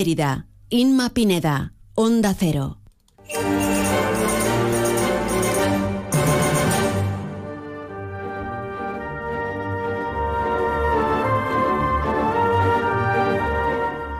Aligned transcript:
Mérida, 0.00 0.46
Inma 0.70 1.10
Pineda, 1.10 1.74
Onda 1.94 2.32
Cero. 2.32 2.78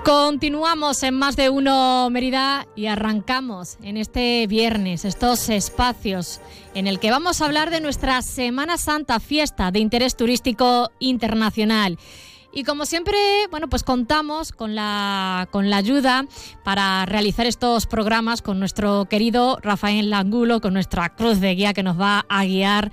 Continuamos 0.04 1.03
en 1.03 1.14
más 1.14 1.37
de 1.37 1.48
uno 1.48 2.10
Mérida 2.10 2.67
y 2.76 2.85
arrancamos 2.85 3.78
en 3.83 3.97
este 3.97 4.47
viernes 4.47 5.06
estos 5.06 5.49
espacios 5.49 6.42
en 6.74 6.88
el 6.88 6.99
que 7.01 7.10
vamos 7.10 7.40
a 7.40 7.47
hablar 7.47 7.71
de 7.71 7.81
nuestra 7.81 8.21
Semana 8.21 8.76
Santa, 8.76 9.19
fiesta 9.19 9.71
de 9.71 9.78
interés 9.78 10.15
turístico 10.15 10.90
internacional. 10.99 11.99
Y 12.53 12.64
como 12.64 12.85
siempre, 12.85 13.17
bueno, 13.51 13.69
pues 13.69 13.85
contamos 13.85 14.53
con 14.53 14.74
la, 14.74 15.48
con 15.51 15.71
la 15.71 15.76
ayuda 15.76 16.24
para 16.65 17.06
realizar 17.06 17.46
estos 17.46 17.87
programas 17.87 18.42
con 18.42 18.59
nuestro 18.59 19.05
querido 19.05 19.59
Rafael 19.62 20.11
Langulo, 20.11 20.61
con 20.61 20.75
nuestra 20.75 21.15
cruz 21.15 21.41
de 21.41 21.55
guía 21.55 21.73
que 21.73 21.83
nos 21.83 22.01
va 22.01 22.27
a 22.28 22.45
guiar 22.45 22.91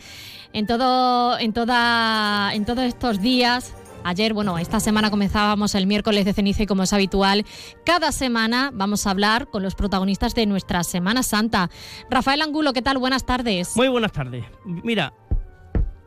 en 0.54 0.68
todo, 0.68 1.40
en 1.40 1.54
toda, 1.54 2.54
en 2.54 2.66
todos 2.66 2.86
estos 2.86 3.20
días 3.20 3.74
Ayer, 4.08 4.34
bueno, 4.34 4.58
esta 4.58 4.80
semana 4.80 5.10
comenzábamos 5.10 5.76
el 5.76 5.86
miércoles 5.86 6.24
de 6.24 6.32
ceniza 6.32 6.64
y 6.64 6.66
como 6.66 6.84
es 6.84 6.94
habitual, 6.94 7.46
cada 7.86 8.14
semana 8.14 8.72
vamos 8.74 9.06
a 9.06 9.12
hablar 9.12 9.50
con 9.50 9.64
los 9.64 9.76
protagonistas 9.76 10.34
de 10.34 10.46
nuestra 10.46 10.86
Semana 10.86 11.24
Santa. 11.24 11.70
Rafael 12.10 12.42
Angulo, 12.42 12.72
¿qué 12.72 12.82
tal? 12.82 13.00
Buenas 13.00 13.26
tardes. 13.26 13.76
Muy 13.76 13.90
buenas 13.90 14.14
tardes. 14.14 14.46
Mira, 14.64 15.14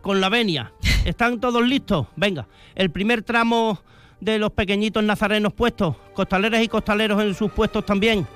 con 0.02 0.20
la 0.20 0.28
venia, 0.28 0.72
¿están 1.04 1.40
todos 1.40 1.66
listos? 1.66 2.06
Venga, 2.16 2.46
el 2.74 2.90
primer 2.90 3.22
tramo 3.22 3.80
de 4.20 4.38
los 4.38 4.52
pequeñitos 4.52 5.02
nazarenos 5.02 5.52
puestos, 5.52 5.96
costaleras 6.14 6.62
y 6.62 6.68
costaleros 6.68 7.22
en 7.22 7.34
sus 7.34 7.50
puestos 7.50 7.84
también. 7.84 8.26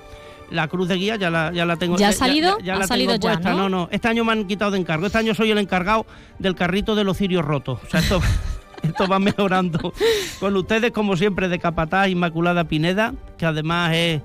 La 0.51 0.69
cruz 0.69 0.89
de 0.89 0.97
guía 0.97 1.17
ya 1.17 1.31
la, 1.31 1.53
ya 1.53 1.65
la 1.65 1.77
tengo. 1.77 1.97
¿Ya 1.97 2.09
ha 2.09 2.13
salido? 2.13 2.59
Ya, 2.61 2.77
la 2.77 2.87
salido 2.87 3.19
tengo 3.19 3.34
puesta. 3.34 3.51
¿no? 3.51 3.56
no, 3.56 3.69
no. 3.69 3.89
Este 3.91 4.09
año 4.09 4.25
me 4.25 4.33
han 4.33 4.47
quitado 4.47 4.73
de 4.73 4.79
encargo. 4.79 5.06
Este 5.06 5.19
año 5.19 5.34
soy 5.34 5.51
el 5.51 5.59
encargado 5.59 6.06
del 6.39 6.55
carrito 6.55 6.95
de 6.95 7.03
los 7.03 7.17
cirios 7.17 7.45
rotos. 7.45 7.81
O 7.83 7.91
sea, 7.91 8.01
esto 8.01 8.21
esto 8.83 9.09
va 9.09 9.19
mejorando. 9.19 9.93
Con 10.41 10.56
ustedes, 10.56 10.93
como 10.93 11.17
siempre, 11.17 11.49
de 11.49 11.59
Capataz 11.59 12.09
Inmaculada 12.09 12.65
Pineda, 12.65 13.15
que 13.39 13.47
además 13.47 13.93
es 13.95 14.23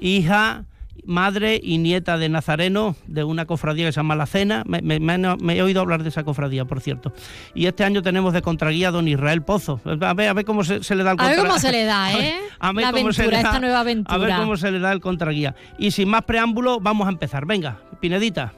hija, 0.00 0.64
madre 1.04 1.58
y 1.62 1.78
nieta 1.78 2.18
de 2.18 2.28
Nazareno, 2.28 2.94
de 3.06 3.24
una 3.24 3.46
cofradía 3.46 3.86
que 3.86 3.92
se 3.92 3.96
llama 4.00 4.16
La 4.16 4.26
Cena. 4.26 4.62
Me, 4.66 4.80
me- 4.82 5.00
me- 5.00 5.18
me 5.36 5.56
he 5.56 5.62
oído 5.62 5.80
hablar 5.80 6.02
de 6.02 6.08
esa 6.10 6.24
cofradía, 6.24 6.64
por 6.64 6.80
cierto. 6.80 7.12
Y 7.54 7.66
este 7.66 7.84
año 7.84 8.02
tenemos 8.02 8.32
de 8.32 8.42
contraguía 8.42 8.88
a 8.88 8.90
don 8.90 9.08
Israel 9.08 9.42
Pozo. 9.42 9.80
A 9.84 10.14
ver, 10.14 10.28
a 10.28 10.32
ver 10.34 10.44
cómo 10.44 10.62
se, 10.64 10.82
se 10.84 10.94
le 10.94 11.02
da 11.04 11.12
el 11.12 11.20
A 11.20 11.28
ver 11.28 11.38
cómo 11.38 11.58
se 11.58 11.72
le 11.72 11.84
da, 11.84 12.06
A 12.08 12.12
ver- 12.16 12.24
¿eh? 12.24 12.34
a 12.58 12.72
ver 12.72 12.84
La 12.84 12.92
cómo 12.92 13.12
se 13.12 13.22
aventura, 13.22 13.26
le 13.38 13.42
da- 13.42 13.48
esta 13.50 13.60
nueva 13.60 13.80
A 13.80 13.84
ver 13.84 13.92
aventura. 13.92 14.36
cómo 14.38 14.56
se 14.56 14.70
le 14.70 14.78
da 14.78 14.92
el 14.92 15.00
contraguía. 15.00 15.54
Y 15.78 15.90
sin 15.90 16.08
más 16.08 16.22
preámbulo, 16.22 16.80
vamos 16.80 17.06
a 17.06 17.10
empezar. 17.10 17.46
Venga, 17.46 17.78
Pinedita. 18.00 18.52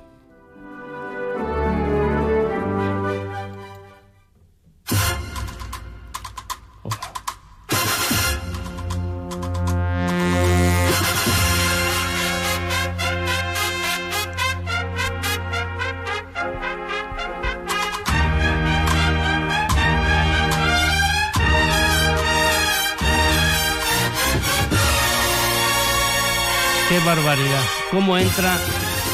Qué 26.93 26.99
barbaridad. 27.07 27.63
¿Cómo 27.91 28.19
entra, 28.19 28.55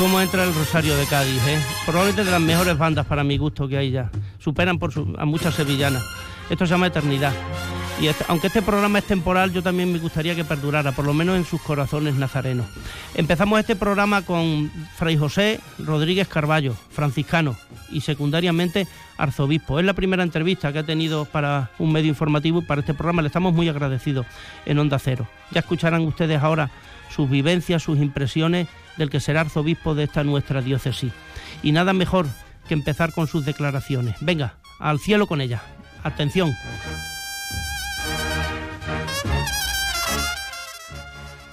cómo 0.00 0.20
entra 0.20 0.42
el 0.42 0.52
Rosario 0.52 0.96
de 0.96 1.06
Cádiz? 1.06 1.40
eh? 1.46 1.60
Probablemente 1.86 2.24
de 2.24 2.30
las 2.32 2.40
mejores 2.40 2.76
bandas 2.76 3.06
para 3.06 3.22
mi 3.22 3.38
gusto 3.38 3.68
que 3.68 3.78
hay 3.78 3.92
ya. 3.92 4.10
Superan 4.40 4.80
por 4.80 4.92
su- 4.92 5.14
a 5.16 5.24
muchas 5.24 5.54
sevillanas. 5.54 6.02
Esto 6.50 6.66
se 6.66 6.72
llama 6.72 6.88
Eternidad. 6.88 7.32
Y 8.00 8.08
este- 8.08 8.24
aunque 8.26 8.48
este 8.48 8.62
programa 8.62 8.98
es 8.98 9.04
temporal, 9.04 9.52
yo 9.52 9.62
también 9.62 9.92
me 9.92 10.00
gustaría 10.00 10.34
que 10.34 10.44
perdurara, 10.44 10.90
por 10.90 11.04
lo 11.04 11.14
menos 11.14 11.36
en 11.36 11.44
sus 11.44 11.60
corazones 11.62 12.16
nazarenos. 12.16 12.66
Empezamos 13.14 13.60
este 13.60 13.76
programa 13.76 14.22
con 14.22 14.72
Fray 14.96 15.16
José 15.16 15.60
Rodríguez 15.78 16.26
Carballo, 16.26 16.74
franciscano 16.90 17.56
y 17.90 18.00
secundariamente 18.00 18.86
arzobispo. 19.16 19.78
Es 19.78 19.84
la 19.84 19.94
primera 19.94 20.22
entrevista 20.22 20.72
que 20.72 20.80
ha 20.80 20.86
tenido 20.86 21.24
para 21.24 21.70
un 21.78 21.92
medio 21.92 22.08
informativo 22.08 22.60
y 22.60 22.64
para 22.64 22.80
este 22.80 22.94
programa. 22.94 23.22
Le 23.22 23.28
estamos 23.28 23.54
muy 23.54 23.68
agradecidos 23.68 24.26
en 24.66 24.78
Onda 24.78 24.98
Cero. 24.98 25.28
Ya 25.50 25.60
escucharán 25.60 26.02
ustedes 26.02 26.42
ahora 26.42 26.70
sus 27.10 27.28
vivencias, 27.28 27.82
sus 27.82 27.98
impresiones 27.98 28.68
del 28.96 29.10
que 29.10 29.20
será 29.20 29.42
arzobispo 29.42 29.94
de 29.94 30.04
esta 30.04 30.24
nuestra 30.24 30.60
diócesis. 30.62 31.12
Y 31.62 31.72
nada 31.72 31.92
mejor 31.92 32.26
que 32.66 32.74
empezar 32.74 33.12
con 33.12 33.26
sus 33.26 33.44
declaraciones. 33.44 34.16
Venga, 34.20 34.54
al 34.78 34.98
cielo 34.98 35.26
con 35.26 35.40
ella. 35.40 35.62
Atención. 36.04 36.54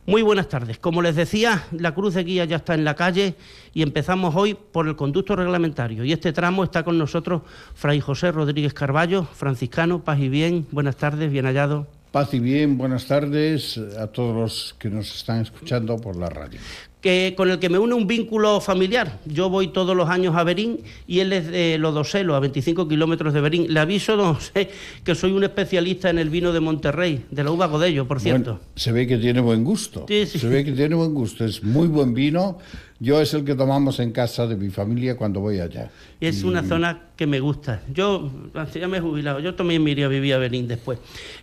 Muy 0.07 0.21
buenas 0.21 0.49
tardes. 0.49 0.77
Como 0.77 1.01
les 1.01 1.15
decía, 1.15 1.63
la 1.71 1.95
cruz 1.95 2.13
de 2.13 2.23
guía 2.23 2.45
ya 2.45 2.57
está 2.57 2.75
en 2.75 2.85
la 2.85 2.93
calle 2.93 3.33
y 3.73 3.81
empezamos 3.81 4.35
hoy 4.35 4.53
por 4.53 4.87
el 4.87 4.95
conducto 4.95 5.35
reglamentario. 5.35 6.03
Y 6.03 6.11
este 6.11 6.31
tramo 6.31 6.63
está 6.63 6.83
con 6.83 6.99
nosotros 6.99 7.41
Fray 7.73 7.99
José 7.99 8.31
Rodríguez 8.31 8.75
Carballo, 8.75 9.23
franciscano, 9.23 10.03
paz 10.03 10.19
y 10.19 10.29
bien. 10.29 10.67
Buenas 10.69 10.97
tardes, 10.97 11.31
bien 11.31 11.45
hallado. 11.45 11.87
Paz 12.11 12.35
y 12.35 12.39
bien, 12.39 12.77
buenas 12.77 13.07
tardes 13.07 13.79
a 13.99 14.05
todos 14.07 14.35
los 14.35 14.75
que 14.77 14.91
nos 14.91 15.13
están 15.13 15.41
escuchando 15.41 15.97
por 15.97 16.15
la 16.15 16.29
radio. 16.29 16.59
Que, 17.05 17.35
con 17.37 17.51
el 17.51 17.59
que 17.59 17.69
me 17.69 17.77
une 17.77 17.93
un 17.93 18.07
vínculo 18.07 18.59
familiar. 18.59 19.19
Yo 19.25 19.47
voy 19.47 19.67
todos 19.67 19.95
los 19.95 20.09
años 20.09 20.35
a 20.35 20.43
Berín 20.43 20.79
y 21.05 21.19
él 21.19 21.33
es 21.33 21.45
de 21.51 21.77
Lodoselo, 21.77 22.33
a 22.33 22.39
25 22.39 22.87
kilómetros 22.87 23.31
de 23.31 23.41
Berín. 23.41 23.71
Le 23.71 23.79
aviso, 23.79 24.17
don 24.17 24.33
José, 24.33 24.71
que 25.03 25.13
soy 25.13 25.31
un 25.33 25.43
especialista 25.43 26.09
en 26.09 26.17
el 26.17 26.31
vino 26.31 26.51
de 26.51 26.61
Monterrey, 26.61 27.23
de 27.29 27.43
la 27.43 27.51
uva 27.51 27.67
Godello, 27.67 28.07
por 28.07 28.19
cierto. 28.19 28.53
Bueno, 28.53 28.59
se 28.75 28.91
ve 28.91 29.05
que 29.05 29.19
tiene 29.19 29.39
buen 29.39 29.63
gusto. 29.63 30.05
Sí, 30.07 30.25
sí. 30.25 30.39
Se 30.39 30.47
ve 30.47 30.65
que 30.65 30.71
tiene 30.71 30.95
buen 30.95 31.13
gusto. 31.13 31.45
Es 31.45 31.63
muy 31.63 31.87
buen 31.87 32.15
vino. 32.15 32.57
Yo 32.99 33.21
es 33.21 33.35
el 33.35 33.45
que 33.45 33.53
tomamos 33.53 33.99
en 33.99 34.11
casa 34.11 34.47
de 34.47 34.55
mi 34.55 34.71
familia 34.71 35.15
cuando 35.15 35.41
voy 35.41 35.59
allá. 35.59 35.91
Es 36.19 36.43
una 36.43 36.63
zona 36.63 37.09
que 37.15 37.27
me 37.27 37.39
gusta. 37.39 37.83
Yo 37.93 38.31
ya 38.73 38.87
me 38.87 38.97
he 38.97 39.01
jubilado, 39.01 39.39
yo 39.41 39.53
también 39.53 39.83
me 39.83 39.91
iría 39.91 40.07
a 40.07 40.09
vivir 40.09 40.33
a 40.33 40.39
Berín 40.39 40.67
después. 40.67 40.97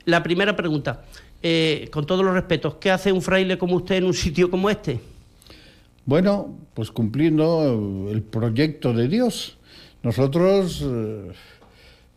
La 0.07 0.25
primera 0.25 0.57
pregunta, 0.57 1.05
eh, 1.41 1.89
con 1.93 2.05
todos 2.05 2.25
los 2.25 2.35
respetos, 2.35 2.75
¿qué 2.81 2.91
hace 2.91 3.13
un 3.13 3.23
fraile 3.23 3.59
como 3.59 3.77
usted 3.77 3.95
en 3.95 4.05
un 4.07 4.15
sitio 4.15 4.51
como 4.51 4.69
este? 4.69 5.12
Bueno, 6.05 6.59
pues 6.75 6.91
cumpliendo 6.91 8.09
el 8.11 8.23
proyecto 8.23 8.93
de 8.93 9.09
Dios. 9.09 9.59
Nosotros 10.03 10.83
eh, 10.85 11.31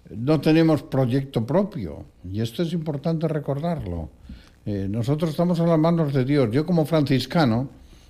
no 0.09 0.41
tenemos 0.41 0.81
proyecto 0.81 1.45
propio 1.45 2.05
y 2.31 2.41
esto 2.41 2.63
es 2.63 2.73
importante 2.73 3.27
recordarlo. 3.27 4.09
Eh, 4.65 4.87
nosotros 4.89 5.29
estamos 5.29 5.59
en 5.59 5.69
las 5.69 5.77
manos 5.77 6.13
de 6.13 6.25
Dios. 6.25 6.49
Yo 6.51 6.65
como 6.65 6.85
franciscano, 6.85 7.69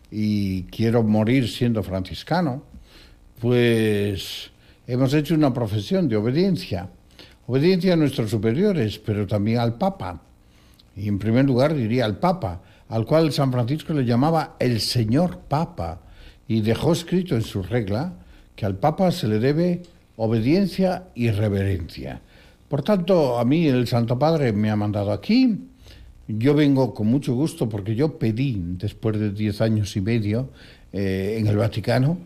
y 0.10 0.64
quiero 0.64 1.04
morir 1.04 1.50
siendo 1.50 1.84
franciscano, 1.84 2.64
pues 3.42 4.52
hemos 4.88 5.14
hecho 5.14 5.36
una 5.36 5.54
profesión 5.54 6.08
de 6.08 6.16
obediencia. 6.16 6.90
Obediencia 7.48 7.94
a 7.94 7.98
nuestros 7.98 8.32
superiores, 8.32 8.98
pero 8.98 9.28
también 9.28 9.60
al 9.60 9.78
Papa. 9.78 10.22
Y 10.96 11.10
en 11.10 11.20
primer 11.20 11.44
lugar 11.44 11.76
diría 11.76 12.06
al 12.06 12.18
Papa, 12.18 12.62
al 12.90 13.06
cual 13.06 13.32
San 13.32 13.52
Francisco 13.52 13.94
le 13.94 14.06
llamaba 14.06 14.56
el 14.60 14.80
Señor 14.80 15.40
Papa, 15.48 16.02
y 16.48 16.62
dejó 16.62 16.94
escrito 16.94 17.36
en 17.36 17.42
su 17.42 17.64
regla 17.64 18.14
que 18.56 18.66
al 18.66 18.78
Papa 18.78 19.12
se 19.12 19.28
le 19.28 19.40
debe 19.40 19.82
obediencia 20.16 21.08
y 21.16 21.30
reverencia. 21.32 22.22
Por 22.70 22.84
tanto, 22.84 23.38
a 23.38 23.46
mí 23.46 23.68
el 23.68 23.88
Santo 23.88 24.18
Padre 24.18 24.54
me 24.54 24.70
ha 24.70 24.76
mandado 24.76 25.12
aquí. 25.12 25.58
Yo 26.28 26.54
vengo 26.54 26.94
con 26.94 27.08
mucho 27.08 27.36
gusto 27.36 27.70
porque 27.70 27.96
yo 27.96 28.18
pedí, 28.18 28.58
después 28.60 29.20
de 29.20 29.32
diez 29.32 29.62
años 29.62 29.96
y 29.96 30.02
medio 30.02 30.50
eh, 30.94 31.38
en 31.40 31.48
el 31.48 31.58
Vaticano, 31.58 32.18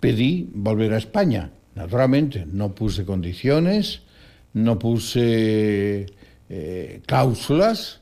pedí 0.00 0.48
volver 0.52 0.94
a 0.94 0.98
España. 0.98 1.50
Naturalmente, 1.74 2.46
no 2.50 2.74
puse 2.74 3.04
condiciones, 3.04 4.00
no 4.54 4.78
puse 4.78 6.06
eh, 6.48 7.00
cláusulas. 7.06 8.00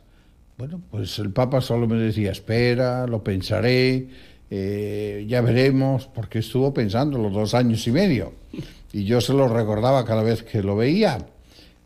Bueno, 0.57 0.81
pues 0.89 1.19
el 1.19 1.33
Papa 1.33 1.61
solo 1.61 1.89
me 1.89 1.97
decía, 1.97 2.31
espera, 2.31 3.09
lo 3.09 3.25
pensaré, 3.25 4.09
eh, 4.51 5.25
ya 5.29 5.41
veremos, 5.41 6.07
porque 6.07 6.39
estuvo 6.39 6.73
pensando 6.73 7.19
los 7.19 7.33
dos 7.33 7.55
años 7.55 7.85
y 7.89 7.91
medio. 7.91 8.35
Y 8.93 9.03
yo 9.03 9.21
se 9.21 9.33
lo 9.33 9.49
recordaba 9.49 10.05
cada 10.05 10.23
vez 10.23 10.45
que 10.45 10.63
lo 10.63 10.77
veía. 10.77 11.19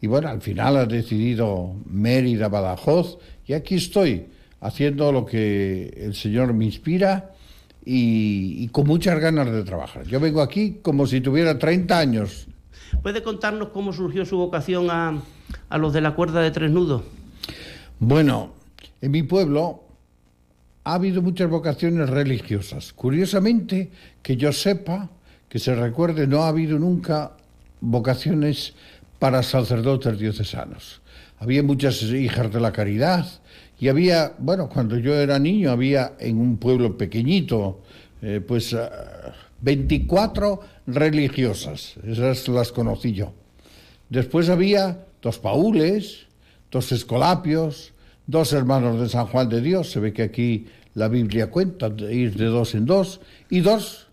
Y 0.02 0.06
bueno, 0.06 0.28
al 0.28 0.42
final 0.42 0.76
ha 0.76 0.84
decidido 0.84 1.76
Mérida, 1.86 2.48
Badajoz, 2.48 3.18
y 3.46 3.54
aquí 3.54 3.76
estoy, 3.76 4.26
haciendo 4.60 5.12
lo 5.12 5.24
que 5.24 5.88
el 5.96 6.14
Señor 6.14 6.52
me 6.52 6.66
inspira 6.66 7.32
y, 7.86 8.62
y 8.62 8.68
con 8.68 8.86
muchas 8.86 9.18
ganas 9.18 9.50
de 9.50 9.64
trabajar. 9.64 10.04
Yo 10.06 10.20
vengo 10.20 10.42
aquí 10.42 10.80
como 10.82 11.06
si 11.06 11.22
tuviera 11.22 11.58
30 11.58 11.98
años. 11.98 12.48
¿Puede 13.02 13.22
contarnos 13.22 13.70
cómo 13.70 13.94
surgió 13.94 14.26
su 14.26 14.36
vocación 14.36 14.90
a, 14.90 15.22
a 15.70 15.78
los 15.78 15.94
de 15.94 16.02
la 16.02 16.14
cuerda 16.14 16.42
de 16.42 16.50
tres 16.50 16.70
nudos? 16.70 17.02
Bueno, 17.98 18.57
en 19.00 19.10
mi 19.10 19.22
pueblo 19.22 19.84
ha 20.84 20.94
habido 20.94 21.20
muchas 21.22 21.50
vocaciones 21.50 22.08
religiosas. 22.08 22.92
Curiosamente, 22.92 23.90
que 24.22 24.36
yo 24.36 24.52
sepa, 24.52 25.10
que 25.48 25.58
se 25.58 25.74
recuerde, 25.74 26.26
no 26.26 26.42
ha 26.42 26.48
habido 26.48 26.78
nunca 26.78 27.32
vocaciones 27.80 28.74
para 29.18 29.42
sacerdotes 29.42 30.18
diocesanos. 30.18 31.00
Había 31.38 31.62
muchas 31.62 32.02
hijas 32.02 32.52
de 32.52 32.60
la 32.60 32.72
caridad 32.72 33.26
y 33.78 33.88
había, 33.88 34.32
bueno, 34.38 34.68
cuando 34.68 34.96
yo 34.98 35.14
era 35.14 35.38
niño 35.38 35.70
había 35.70 36.14
en 36.18 36.38
un 36.38 36.56
pueblo 36.56 36.96
pequeñito, 36.96 37.82
eh, 38.22 38.40
pues 38.40 38.74
24 39.60 40.60
ah, 40.60 40.66
religiosas, 40.86 41.94
esas 42.04 42.48
las 42.48 42.72
conocí 42.72 43.12
yo. 43.12 43.32
Después 44.08 44.48
había 44.48 45.04
dos 45.22 45.38
paules, 45.38 46.26
dos 46.70 46.90
escolapios, 46.92 47.92
dos 48.28 48.52
hermanos 48.52 49.00
de 49.00 49.08
San 49.08 49.26
Juan 49.26 49.48
de 49.48 49.62
Dios, 49.62 49.90
se 49.90 50.00
ve 50.00 50.12
que 50.12 50.22
aquí 50.22 50.66
la 50.94 51.08
Biblia 51.08 51.50
cuenta 51.50 51.88
ir 52.10 52.36
de 52.36 52.44
dos 52.44 52.74
en 52.74 52.84
dos, 52.84 53.20
y 53.48 53.60
dos, 53.60 54.08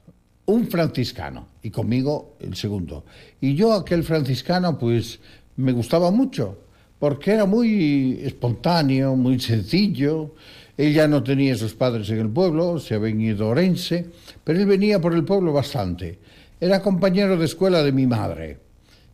un 0.45 0.67
franciscano, 0.67 1.49
y 1.61 1.69
conmigo 1.69 2.37
el 2.39 2.55
segundo. 2.55 3.03
Y 3.41 3.55
yo 3.55 3.73
aquel 3.73 4.03
franciscano 4.03 4.79
pues 4.79 5.19
me 5.57 5.73
gustaba 5.73 6.11
mucho, 6.11 6.59
porque 6.97 7.31
era 7.31 7.45
muy 7.45 8.19
espontáneo, 8.23 9.17
muy 9.17 9.37
sencillo, 9.39 10.33
ella 10.77 11.09
no 11.09 11.21
tenía 11.21 11.55
sus 11.55 11.73
padres 11.73 12.09
en 12.09 12.19
el 12.19 12.29
pueblo, 12.29 12.79
se 12.79 12.95
había 12.95 13.09
ido 13.09 13.47
a 13.47 13.49
Orense, 13.49 14.09
pero 14.45 14.59
él 14.59 14.65
venía 14.65 15.01
por 15.01 15.13
el 15.13 15.25
pueblo 15.25 15.51
bastante. 15.51 16.19
Era 16.61 16.81
compañero 16.81 17.37
de 17.37 17.45
escuela 17.45 17.83
de 17.83 17.91
mi 17.91 18.07
madre. 18.07 18.59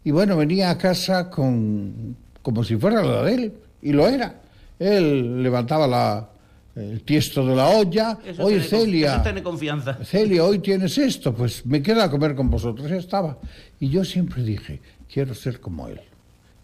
Y 0.03 0.11
bueno, 0.11 0.37
venía 0.37 0.69
a 0.69 0.77
casa 0.77 1.31
con, 1.31 2.15
como 2.43 2.63
si 2.63 2.75
fuera 2.75 3.01
la 3.01 3.23
de 3.23 3.33
él, 3.33 3.53
y 3.81 3.93
lo 3.93 4.07
era. 4.07 4.41
Él 4.81 5.43
levantaba 5.43 5.85
la, 5.85 6.27
el 6.75 7.03
tiesto 7.03 7.45
de 7.45 7.55
la 7.55 7.69
olla. 7.69 8.17
hoy 8.39 8.59
Celia. 8.61 9.23
confianza. 9.43 9.93
Celia, 10.03 10.43
hoy 10.43 10.57
tienes 10.57 10.97
esto, 10.97 11.35
pues 11.35 11.63
me 11.67 11.83
queda 11.83 12.05
a 12.05 12.09
comer 12.09 12.33
con 12.33 12.49
vosotros. 12.49 12.89
Ya 12.89 12.95
estaba. 12.95 13.37
Y 13.79 13.89
yo 13.89 14.03
siempre 14.03 14.41
dije, 14.41 14.81
quiero 15.11 15.35
ser 15.35 15.59
como 15.59 15.87
él. 15.87 16.01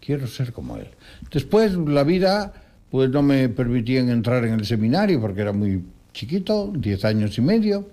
Quiero 0.04 0.26
ser 0.26 0.52
como 0.52 0.78
él. 0.78 0.88
Después 1.32 1.76
la 1.76 2.04
vida, 2.04 2.54
pues 2.90 3.12
no 3.12 3.22
me 3.22 3.50
permitían 3.50 4.10
entrar 4.10 4.44
en 4.46 4.56
el 4.56 4.66
seminario 4.66 5.22
porque 5.22 5.42
era 5.42 5.54
muy 5.54 5.84
chiquito, 6.12 6.74
diez 6.76 7.06
años 7.06 7.38
y 7.38 7.42
medio. 7.42 7.88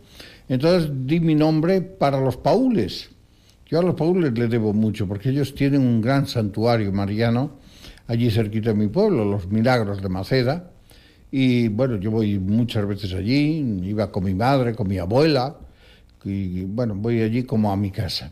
Entonces 0.48 0.90
di 1.04 1.20
mi 1.20 1.34
nombre 1.34 1.82
para 1.82 2.18
los 2.18 2.38
paules. 2.38 3.10
Yo 3.66 3.78
a 3.78 3.82
los 3.82 3.94
paules 3.94 4.32
les 4.38 4.48
debo 4.48 4.72
mucho 4.72 5.06
porque 5.06 5.28
ellos 5.28 5.54
tienen 5.54 5.82
un 5.82 6.00
gran 6.00 6.26
santuario 6.26 6.90
mariano 6.92 7.62
allí 8.06 8.30
cerquita 8.30 8.70
de 8.70 8.76
mi 8.76 8.88
pueblo, 8.88 9.24
los 9.24 9.48
Milagros 9.48 10.02
de 10.02 10.08
Maceda. 10.08 10.70
Y 11.30 11.68
bueno, 11.68 11.96
yo 11.96 12.10
voy 12.10 12.38
muchas 12.38 12.86
veces 12.86 13.12
allí, 13.12 13.58
iba 13.82 14.10
con 14.12 14.24
mi 14.24 14.34
madre, 14.34 14.74
con 14.74 14.86
mi 14.86 14.98
abuela, 14.98 15.56
y 16.24 16.62
bueno, 16.62 16.94
voy 16.94 17.22
allí 17.22 17.42
como 17.42 17.72
a 17.72 17.76
mi 17.76 17.90
casa. 17.90 18.30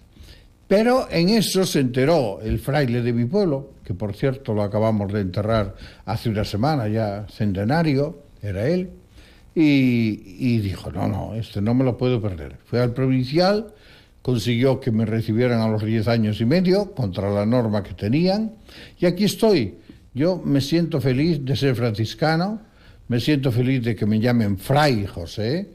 Pero 0.68 1.06
en 1.10 1.28
eso 1.28 1.66
se 1.66 1.80
enteró 1.80 2.40
el 2.40 2.58
fraile 2.58 3.02
de 3.02 3.12
mi 3.12 3.24
pueblo, 3.24 3.72
que 3.84 3.92
por 3.92 4.14
cierto 4.14 4.54
lo 4.54 4.62
acabamos 4.62 5.12
de 5.12 5.20
enterrar 5.20 5.74
hace 6.06 6.30
una 6.30 6.44
semana, 6.44 6.88
ya 6.88 7.26
centenario, 7.28 8.22
era 8.40 8.66
él, 8.68 8.88
y, 9.54 10.22
y 10.38 10.58
dijo, 10.60 10.90
no, 10.90 11.08
no, 11.08 11.34
este 11.34 11.60
no 11.60 11.74
me 11.74 11.84
lo 11.84 11.98
puedo 11.98 12.22
perder. 12.22 12.56
Fue 12.64 12.80
al 12.80 12.94
provincial, 12.94 13.74
consiguió 14.22 14.80
que 14.80 14.92
me 14.92 15.04
recibieran 15.04 15.60
a 15.60 15.68
los 15.68 15.84
10 15.84 16.08
años 16.08 16.40
y 16.40 16.44
medio, 16.44 16.94
contra 16.94 17.30
la 17.30 17.44
norma 17.44 17.82
que 17.82 17.94
tenían, 17.94 18.52
y 18.98 19.06
aquí 19.06 19.24
estoy. 19.24 19.74
Yo 20.14 20.40
me 20.42 20.60
siento 20.60 21.00
feliz 21.00 21.44
de 21.44 21.56
ser 21.56 21.74
franciscano, 21.74 22.60
me 23.08 23.18
siento 23.18 23.50
feliz 23.50 23.82
de 23.82 23.96
que 23.96 24.06
me 24.06 24.20
llamen 24.20 24.58
Fray 24.58 25.06
José, 25.06 25.70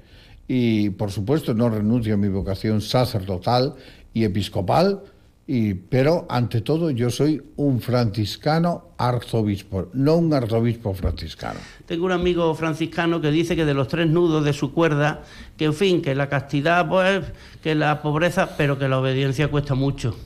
y 0.47 0.89
por 0.91 1.11
supuesto 1.11 1.53
no 1.53 1.69
renuncio 1.69 2.13
a 2.13 2.17
mi 2.17 2.29
vocación 2.29 2.81
sacerdotal 2.81 3.75
y 4.13 4.23
episcopal, 4.23 5.01
y, 5.49 5.75
pero 5.75 6.25
ante 6.29 6.59
todo 6.59 6.91
yo 6.91 7.09
soy 7.09 7.41
un 7.55 7.79
franciscano 7.79 8.89
arzobispo, 8.97 9.89
no 9.93 10.17
un 10.17 10.33
arzobispo 10.33 10.93
franciscano. 10.93 11.59
Tengo 11.85 12.05
un 12.05 12.11
amigo 12.11 12.53
franciscano 12.53 13.21
que 13.21 13.31
dice 13.31 13.55
que 13.55 13.63
de 13.63 13.73
los 13.73 13.87
tres 13.87 14.09
nudos 14.09 14.43
de 14.43 14.51
su 14.51 14.73
cuerda, 14.73 15.23
que 15.55 15.65
en 15.65 15.73
fin, 15.73 16.01
que 16.01 16.13
la 16.15 16.27
castidad, 16.27 16.89
pues, 16.89 17.23
que 17.63 17.75
la 17.75 18.01
pobreza, 18.01 18.57
pero 18.57 18.77
que 18.77 18.89
la 18.89 18.99
obediencia 18.99 19.47
cuesta 19.47 19.73
mucho. 19.73 20.17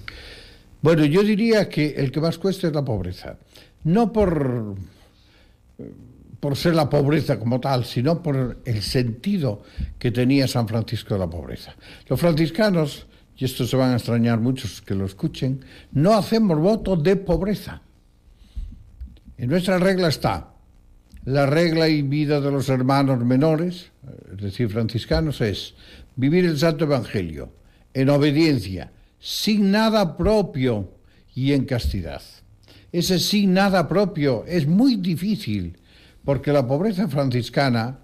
Bueno, 0.81 1.05
yo 1.05 1.21
diría 1.21 1.69
que 1.69 1.89
el 1.97 2.11
que 2.11 2.19
más 2.19 2.39
cuesta 2.39 2.67
es 2.67 2.73
la 2.73 2.83
pobreza. 2.83 3.37
No 3.83 4.11
por, 4.11 4.73
por 6.39 6.55
ser 6.57 6.73
la 6.73 6.89
pobreza 6.89 7.37
como 7.37 7.59
tal, 7.59 7.85
sino 7.85 8.23
por 8.23 8.57
el 8.65 8.81
sentido 8.81 9.61
que 9.99 10.09
tenía 10.09 10.47
San 10.47 10.67
Francisco 10.67 11.13
de 11.13 11.19
la 11.19 11.29
pobreza. 11.29 11.75
Los 12.07 12.19
franciscanos 12.19 13.05
y 13.41 13.45
esto 13.45 13.65
se 13.65 13.75
van 13.75 13.89
a 13.89 13.95
extrañar 13.95 14.39
muchos 14.39 14.83
que 14.83 14.93
lo 14.93 15.03
escuchen, 15.03 15.65
no 15.93 16.13
hacemos 16.13 16.59
voto 16.59 16.95
de 16.95 17.15
pobreza. 17.15 17.81
En 19.35 19.49
nuestra 19.49 19.79
regla 19.79 20.09
está, 20.09 20.53
la 21.25 21.47
regla 21.47 21.89
y 21.89 22.03
vida 22.03 22.39
de 22.39 22.51
los 22.51 22.69
hermanos 22.69 23.25
menores, 23.25 23.89
es 24.31 24.41
decir, 24.43 24.69
franciscanos, 24.69 25.41
es 25.41 25.73
vivir 26.15 26.45
el 26.45 26.59
Santo 26.59 26.83
Evangelio 26.83 27.51
en 27.95 28.11
obediencia, 28.11 28.91
sin 29.17 29.71
nada 29.71 30.17
propio 30.17 30.91
y 31.33 31.53
en 31.53 31.65
castidad. 31.65 32.21
Ese 32.91 33.17
sin 33.17 33.55
nada 33.55 33.87
propio 33.87 34.45
es 34.45 34.67
muy 34.67 34.97
difícil, 34.97 35.79
porque 36.23 36.53
la 36.53 36.67
pobreza 36.67 37.07
franciscana 37.07 38.01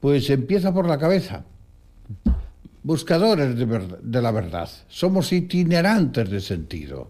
pues 0.00 0.28
empieza 0.30 0.74
por 0.74 0.88
la 0.88 0.98
cabeza 0.98 1.44
buscadores 2.84 3.56
de, 3.56 4.22
la 4.22 4.30
verdad, 4.30 4.68
somos 4.88 5.32
itinerantes 5.32 6.30
de 6.30 6.40
sentido. 6.40 7.08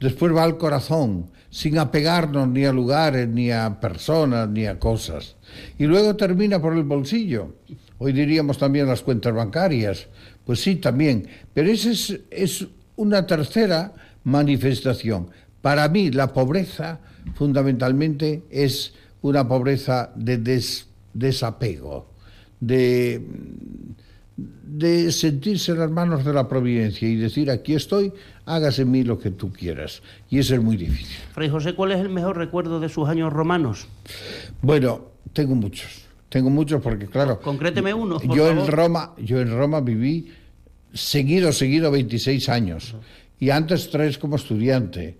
Después 0.00 0.34
va 0.34 0.44
al 0.44 0.56
corazón, 0.56 1.26
sin 1.50 1.78
apegarnos 1.78 2.48
ni 2.48 2.64
a 2.64 2.72
lugares, 2.72 3.28
ni 3.28 3.50
a 3.50 3.80
personas, 3.80 4.48
ni 4.48 4.66
a 4.66 4.78
cosas. 4.78 5.36
Y 5.78 5.84
luego 5.84 6.16
termina 6.16 6.62
por 6.62 6.74
el 6.74 6.84
bolsillo. 6.84 7.56
Hoy 7.98 8.12
diríamos 8.12 8.58
también 8.58 8.86
las 8.86 9.02
cuentas 9.02 9.34
bancarias. 9.34 10.06
Pues 10.44 10.60
sí, 10.60 10.76
también. 10.76 11.26
Pero 11.52 11.70
esa 11.70 12.14
es, 12.30 12.66
una 12.94 13.26
tercera 13.26 13.92
manifestación. 14.24 15.30
Para 15.60 15.88
mí 15.88 16.10
la 16.10 16.32
pobreza 16.32 17.00
fundamentalmente 17.34 18.44
es 18.50 18.94
una 19.22 19.46
pobreza 19.48 20.12
de 20.14 20.68
desapego, 21.12 22.08
de 22.60 23.22
de 24.78 25.10
sentirse 25.10 25.72
en 25.72 25.78
las 25.78 25.90
manos 25.90 26.24
de 26.24 26.32
la 26.32 26.48
providencia 26.48 27.08
y 27.08 27.16
decir 27.16 27.50
aquí 27.50 27.74
estoy, 27.74 28.12
hágase 28.44 28.82
en 28.82 28.90
mí 28.90 29.04
lo 29.04 29.18
que 29.18 29.30
tú 29.30 29.52
quieras. 29.52 30.02
Y 30.28 30.38
eso 30.38 30.54
es 30.54 30.62
muy 30.62 30.76
difícil. 30.76 31.16
Fray 31.32 31.48
José, 31.48 31.74
¿cuál 31.74 31.92
es 31.92 32.00
el 32.00 32.10
mejor 32.10 32.36
recuerdo 32.36 32.78
de 32.78 32.88
sus 32.88 33.08
años 33.08 33.32
romanos? 33.32 33.86
Bueno, 34.60 35.12
tengo 35.32 35.54
muchos. 35.54 36.06
Tengo 36.28 36.50
muchos 36.50 36.82
porque, 36.82 37.06
claro. 37.06 37.40
Concréteme 37.40 37.94
uno. 37.94 38.20
yo 38.22 38.50
en 38.50 38.66
Roma, 38.66 39.14
yo 39.16 39.40
en 39.40 39.56
Roma 39.56 39.80
viví 39.80 40.32
seguido, 40.92 41.52
seguido 41.52 41.90
26 41.90 42.48
años. 42.48 42.94
Y 43.38 43.50
antes 43.50 43.90
tres 43.90 44.18
como 44.18 44.36
estudiante. 44.36 45.16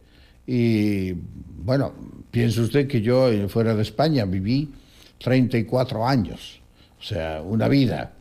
Y 0.46 1.12
bueno, 1.12 1.92
piense 2.30 2.60
usted 2.60 2.86
que 2.86 3.00
yo 3.00 3.30
eh, 3.30 3.48
fuera 3.48 3.74
de 3.74 3.82
España 3.82 4.24
viví 4.26 4.70
34 5.18 6.06
años. 6.06 6.60
O 6.98 7.02
sea, 7.02 7.40
una 7.42 7.68
vida. 7.68 8.15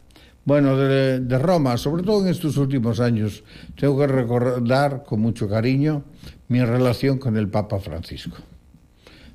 Bueno, 0.45 0.77
de, 0.77 1.39
Roma, 1.39 1.75
sobre 1.75 2.03
todo 2.03 2.21
en 2.21 2.29
estos 2.29 2.55
últimos 2.57 2.99
años, 2.99 3.43
tengo 3.75 3.97
que 3.97 4.05
recordar 4.05 5.03
con 5.03 5.19
mucho 5.19 5.49
cariño 5.49 6.03
mi 6.49 6.63
relación 6.63 7.17
con 7.17 7.35
el 7.35 7.49
Papa 7.49 7.79
Francisco. 7.79 8.37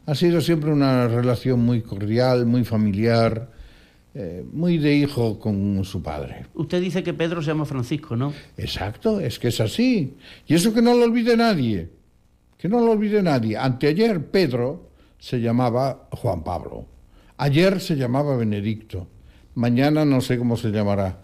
Ha 0.06 0.14
sido 0.14 0.40
siempre 0.40 0.72
una 0.72 1.08
relación 1.08 1.60
muy 1.60 1.82
cordial, 1.82 2.46
muy 2.46 2.62
familiar, 2.62 3.50
eh, 4.14 4.44
muy 4.52 4.78
de 4.78 4.94
hijo 4.94 5.40
con 5.40 5.84
su 5.84 6.00
padre. 6.00 6.46
Usted 6.54 6.80
dice 6.80 7.02
que 7.02 7.12
Pedro 7.12 7.42
se 7.42 7.48
llama 7.48 7.64
Francisco, 7.64 8.14
¿no? 8.14 8.32
Exacto, 8.56 9.18
es 9.18 9.40
que 9.40 9.48
es 9.48 9.60
así. 9.60 10.16
Y 10.46 10.54
eso 10.54 10.72
que 10.72 10.80
no 10.80 10.94
lo 10.94 11.04
olvide 11.04 11.36
nadie, 11.36 11.90
que 12.56 12.68
no 12.68 12.78
lo 12.78 12.92
olvide 12.92 13.20
nadie. 13.20 13.56
Anteayer 13.56 14.30
Pedro 14.30 14.90
se 15.18 15.40
llamaba 15.40 16.08
Juan 16.12 16.44
Pablo, 16.44 16.86
ayer 17.36 17.80
se 17.80 17.96
llamaba 17.96 18.36
Benedicto. 18.36 19.08
Mañana 19.54 20.04
no 20.04 20.20
sé 20.20 20.38
cómo 20.38 20.56
se 20.56 20.70
llamará. 20.70 21.20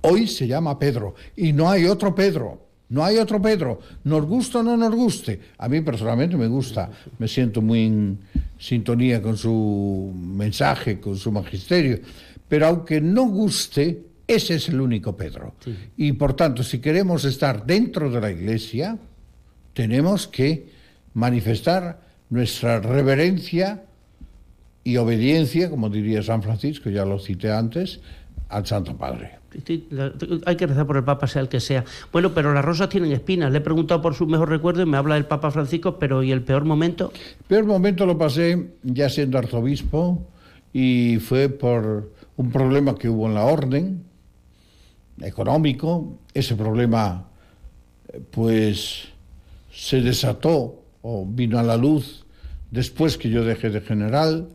Hoy 0.00 0.26
se 0.26 0.46
llama 0.46 0.78
Pedro 0.78 1.14
y 1.36 1.52
no 1.52 1.70
hay 1.70 1.86
otro 1.86 2.14
Pedro. 2.14 2.66
No 2.90 3.04
hay 3.04 3.18
otro 3.18 3.40
Pedro. 3.42 3.80
Nos 4.04 4.24
gusta 4.24 4.60
o 4.60 4.62
no 4.62 4.76
nos 4.76 4.94
guste. 4.94 5.40
A 5.58 5.68
mí 5.68 5.80
personalmente 5.82 6.36
me 6.36 6.46
gusta. 6.46 6.90
Me 7.18 7.28
siento 7.28 7.60
muy 7.60 7.86
en 7.86 8.18
sintonía 8.58 9.20
con 9.20 9.36
su 9.36 10.12
mensaje, 10.14 10.98
con 10.98 11.16
su 11.16 11.30
magisterio. 11.30 11.98
Pero 12.48 12.66
aunque 12.66 13.00
no 13.00 13.24
guste, 13.24 14.04
ese 14.26 14.54
es 14.54 14.68
el 14.70 14.80
único 14.80 15.16
Pedro. 15.16 15.54
Y 15.96 16.12
por 16.12 16.34
tanto, 16.34 16.62
si 16.62 16.78
queremos 16.78 17.24
estar 17.24 17.66
dentro 17.66 18.10
de 18.10 18.20
la 18.20 18.30
iglesia, 18.30 18.98
tenemos 19.74 20.26
que 20.26 20.68
manifestar 21.12 22.00
nuestra 22.30 22.80
reverencia 22.80 23.82
y 24.84 24.96
obediencia, 24.96 25.70
como 25.70 25.90
diría 25.90 26.22
San 26.22 26.42
Francisco, 26.42 26.90
ya 26.90 27.04
lo 27.04 27.18
cité 27.18 27.52
antes, 27.52 28.00
al 28.48 28.66
Santo 28.66 28.96
Padre. 28.96 29.38
Hay 30.46 30.56
que 30.56 30.66
rezar 30.66 30.86
por 30.86 30.96
el 30.96 31.04
Papa, 31.04 31.26
sea 31.26 31.42
el 31.42 31.48
que 31.48 31.60
sea. 31.60 31.84
Bueno, 32.12 32.34
pero 32.34 32.52
las 32.52 32.64
rosas 32.64 32.88
tienen 32.88 33.12
espinas. 33.12 33.50
Le 33.50 33.58
he 33.58 33.60
preguntado 33.60 34.00
por 34.00 34.14
su 34.14 34.26
mejor 34.26 34.48
recuerdo 34.48 34.82
y 34.82 34.86
me 34.86 34.96
habla 34.96 35.14
del 35.14 35.26
Papa 35.26 35.50
Francisco, 35.50 35.98
pero 35.98 36.22
¿y 36.22 36.32
el 36.32 36.42
peor 36.42 36.64
momento? 36.64 37.12
El 37.14 37.44
peor 37.46 37.64
momento 37.64 38.06
lo 38.06 38.18
pasé 38.18 38.72
ya 38.82 39.08
siendo 39.08 39.38
arzobispo 39.38 40.26
y 40.72 41.18
fue 41.18 41.48
por 41.48 42.12
un 42.36 42.50
problema 42.50 42.94
que 42.94 43.08
hubo 43.08 43.26
en 43.26 43.34
la 43.34 43.44
orden 43.44 44.04
económico. 45.20 46.18
Ese 46.34 46.54
problema, 46.54 47.26
pues, 48.30 49.08
se 49.72 50.02
desató 50.02 50.82
o 51.02 51.26
vino 51.26 51.58
a 51.58 51.62
la 51.62 51.76
luz 51.76 52.24
después 52.70 53.16
que 53.16 53.30
yo 53.30 53.44
dejé 53.44 53.70
de 53.70 53.80
general, 53.80 54.48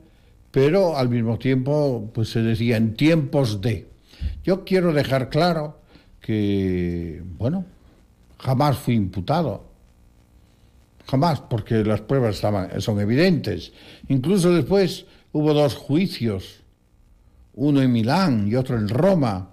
pero 0.53 0.95
al 0.95 1.10
mismo 1.10 1.39
tiempo, 1.39 2.12
pues 2.13 2.29
se 2.29 2.43
decía 2.43 2.77
en 2.77 2.93
tiempos 2.93 3.60
de. 3.60 3.88
Yo 4.43 4.63
quiero 4.63 4.93
dejar 4.93 5.31
claro 5.31 5.79
que, 6.22 7.24
bueno, 7.39 7.65
jamás 8.38 8.77
fui 8.77 8.93
imputado. 8.93 9.65
Jamás, 11.07 11.41
porque 11.41 11.83
las 11.83 12.01
pruebas 12.01 12.36
estaban, 12.36 12.79
son 12.81 13.00
evidentes. 13.00 13.74
Incluso 14.10 14.53
después 14.53 15.07
hubo 15.31 15.55
dos 15.55 15.74
juicios, 15.74 16.62
uno 17.55 17.81
en 17.81 17.91
Milán 17.91 18.48
y 18.48 18.53
otro 18.53 18.77
en 18.77 18.89
Roma, 18.89 19.50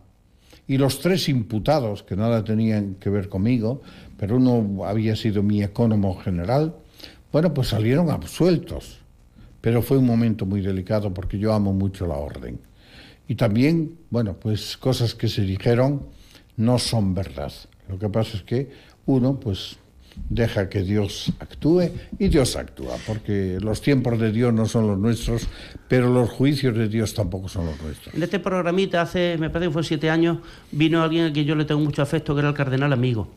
y 0.69 0.77
los 0.77 1.01
tres 1.01 1.31
imputados, 1.31 2.03
que 2.03 2.15
nada 2.15 2.45
tenían 2.45 2.97
que 2.97 3.09
ver 3.09 3.31
conmigo, 3.31 3.81
pero 4.19 4.37
uno 4.37 4.85
había 4.85 5.17
sido 5.17 5.43
mi 5.43 5.63
ecónomo 5.63 6.19
general, 6.21 6.75
bueno, 7.33 7.55
pues 7.55 7.69
salieron 7.69 8.11
absueltos. 8.11 9.01
Pero 9.61 9.83
fue 9.83 9.99
un 9.99 10.07
momento 10.07 10.47
muy 10.47 10.61
delicado 10.61 11.13
porque 11.13 11.39
yo 11.39 11.53
amo 11.53 11.73
mucho 11.73 12.07
la 12.07 12.15
orden. 12.15 12.59
Y 13.29 13.35
también, 13.35 13.97
bueno, 14.11 14.35
pues 14.35 14.77
cosas 14.77 15.15
que 15.15 15.29
se 15.29 15.43
dijeron 15.43 16.07
no 16.57 16.79
son 16.79 17.15
verdad. 17.15 17.53
Lo 17.89 17.99
que 17.99 18.09
pasa 18.09 18.37
es 18.37 18.43
que 18.43 18.71
uno, 19.07 19.39
pues, 19.39 19.77
deja 20.29 20.69
que 20.69 20.83
Dios 20.83 21.33
actúe 21.39 21.91
y 22.19 22.29
Dios 22.29 22.57
actúa, 22.57 22.97
porque 23.07 23.59
los 23.61 23.81
tiempos 23.81 24.19
de 24.19 24.33
Dios 24.33 24.53
no 24.53 24.67
son 24.67 24.87
los 24.87 24.99
nuestros, 24.99 25.49
pero 25.89 26.13
los 26.13 26.29
juicios 26.29 26.77
de 26.77 26.89
Dios 26.89 27.15
tampoco 27.15 27.49
son 27.49 27.67
los 27.67 27.81
nuestros. 27.81 28.15
En 28.15 28.23
este 28.23 28.39
programita, 28.39 29.03
hace, 29.03 29.37
me 29.39 29.51
parece 29.51 29.69
que 29.69 29.73
fue 29.73 29.85
siete 29.85 30.11
años, 30.11 30.39
vino 30.73 31.03
alguien 31.03 31.27
a 31.27 31.33
quien 31.33 31.47
yo 31.47 31.55
le 31.55 31.65
tengo 31.65 31.81
mucho 31.81 32.03
afecto, 32.03 32.35
que 32.35 32.41
era 32.41 32.49
el 32.49 32.55
cardenal 32.55 32.93
amigo 32.93 33.29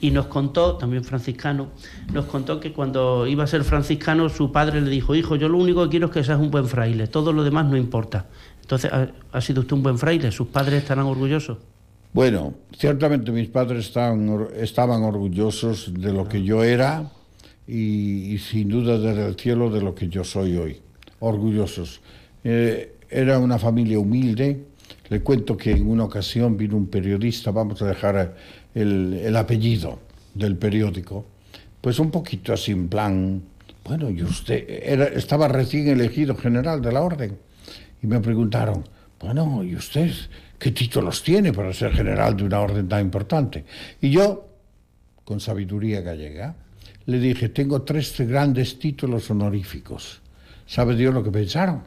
y 0.00 0.10
nos 0.10 0.26
contó, 0.26 0.76
también 0.76 1.04
franciscano, 1.04 1.68
nos 2.12 2.24
contó 2.26 2.58
que 2.58 2.72
cuando 2.72 3.26
iba 3.26 3.44
a 3.44 3.46
ser 3.46 3.64
franciscano 3.64 4.28
su 4.28 4.50
padre 4.50 4.80
le 4.80 4.90
dijo, 4.90 5.14
hijo, 5.14 5.36
yo 5.36 5.48
lo 5.48 5.58
único 5.58 5.84
que 5.84 5.90
quiero 5.90 6.06
es 6.06 6.12
que 6.12 6.24
seas 6.24 6.40
un 6.40 6.50
buen 6.50 6.66
fraile, 6.66 7.06
todo 7.06 7.32
lo 7.32 7.44
demás 7.44 7.66
no 7.66 7.76
importa. 7.76 8.26
Entonces, 8.62 8.90
¿ha, 9.32 9.40
sido 9.40 9.62
usted 9.62 9.74
un 9.74 9.82
buen 9.82 9.98
fraile? 9.98 10.30
¿Sus 10.30 10.46
padres 10.48 10.82
estarán 10.82 11.06
orgullosos? 11.06 11.58
Bueno, 12.12 12.54
ciertamente 12.76 13.30
mis 13.30 13.48
padres 13.48 13.86
estaban, 13.86 14.48
estaban 14.56 15.02
orgullosos 15.02 15.92
de 15.92 16.12
lo 16.12 16.28
que 16.28 16.42
yo 16.42 16.62
era 16.62 17.10
y, 17.66 18.38
sin 18.38 18.68
duda 18.68 18.98
desde 18.98 19.26
el 19.26 19.36
cielo 19.36 19.70
de 19.70 19.80
lo 19.80 19.94
que 19.94 20.08
yo 20.08 20.24
soy 20.24 20.56
hoy. 20.56 20.80
Orgullosos. 21.18 22.00
Eh, 22.42 22.96
era 23.10 23.38
una 23.38 23.58
familia 23.58 23.98
humilde. 23.98 24.64
Le 25.08 25.20
cuento 25.20 25.56
que 25.56 25.72
en 25.72 25.88
una 25.88 26.04
ocasión 26.04 26.56
vino 26.56 26.76
un 26.76 26.86
periodista, 26.86 27.50
vamos 27.50 27.82
a 27.82 27.86
dejar 27.86 28.36
el, 28.74 29.36
apellido 29.36 29.98
del 30.34 30.56
periódico, 30.56 31.26
pues 31.80 31.98
un 31.98 32.10
poquito 32.10 32.52
así 32.52 32.72
en 32.72 32.88
plan, 32.88 33.42
bueno, 33.84 34.10
y 34.10 34.22
usted 34.22 34.68
estaba 35.16 35.48
recién 35.48 35.88
elegido 35.88 36.36
general 36.36 36.82
de 36.82 36.92
la 36.92 37.02
orden. 37.02 37.38
Y 38.02 38.06
me 38.06 38.20
preguntaron, 38.20 38.84
bueno, 39.18 39.62
¿y 39.64 39.74
usted 39.74 40.10
qué 40.58 40.70
títulos 40.70 41.22
tiene 41.22 41.52
para 41.52 41.72
ser 41.72 41.92
general 41.92 42.36
de 42.36 42.44
una 42.44 42.60
orden 42.60 42.88
tan 42.88 43.00
importante? 43.00 43.64
Y 44.00 44.10
yo, 44.10 44.48
con 45.24 45.40
sabiduría 45.40 46.00
gallega, 46.00 46.54
le 47.06 47.18
dije, 47.18 47.48
tengo 47.48 47.82
tres 47.82 48.14
grandes 48.20 48.78
títulos 48.78 49.30
honoríficos. 49.30 50.20
¿Sabe 50.66 50.94
Dios 50.94 51.12
lo 51.12 51.24
que 51.24 51.30
pensaron? 51.30 51.82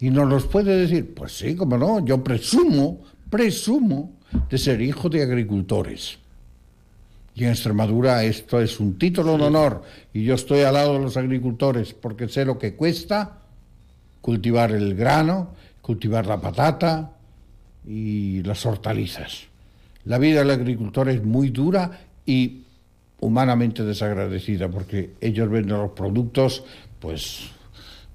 ¿Y 0.00 0.10
no 0.10 0.24
los 0.24 0.46
puede 0.46 0.76
decir? 0.76 1.14
Pues 1.14 1.32
sí, 1.36 1.54
como 1.54 1.76
no, 1.76 2.04
yo 2.04 2.22
presumo, 2.22 3.02
presumo 3.30 4.18
de 4.48 4.58
ser 4.58 4.80
hijo 4.80 5.08
de 5.08 5.22
agricultores. 5.22 6.18
Y 7.34 7.44
en 7.44 7.50
Extremadura 7.50 8.22
esto 8.22 8.60
es 8.60 8.78
un 8.78 8.96
título 8.96 9.36
de 9.36 9.44
honor 9.44 9.82
y 10.12 10.24
yo 10.24 10.34
estoy 10.34 10.60
al 10.60 10.74
lado 10.74 10.94
de 10.94 11.00
los 11.00 11.16
agricultores 11.16 11.92
porque 11.92 12.28
sé 12.28 12.44
lo 12.44 12.58
que 12.58 12.74
cuesta 12.74 13.38
cultivar 14.20 14.70
el 14.70 14.94
grano, 14.94 15.50
cultivar 15.80 16.26
la 16.26 16.40
patata 16.40 17.12
y 17.86 18.42
las 18.42 18.64
hortalizas. 18.64 19.44
La 20.04 20.18
vida 20.18 20.40
del 20.40 20.50
agricultor 20.50 21.08
es 21.08 21.22
muy 21.24 21.50
dura 21.50 22.00
y 22.24 22.62
humanamente 23.20 23.84
desagradecida 23.84 24.68
porque 24.68 25.14
ellos 25.20 25.48
venden 25.50 25.78
los 25.78 25.90
productos 25.90 26.62
pues 27.00 27.50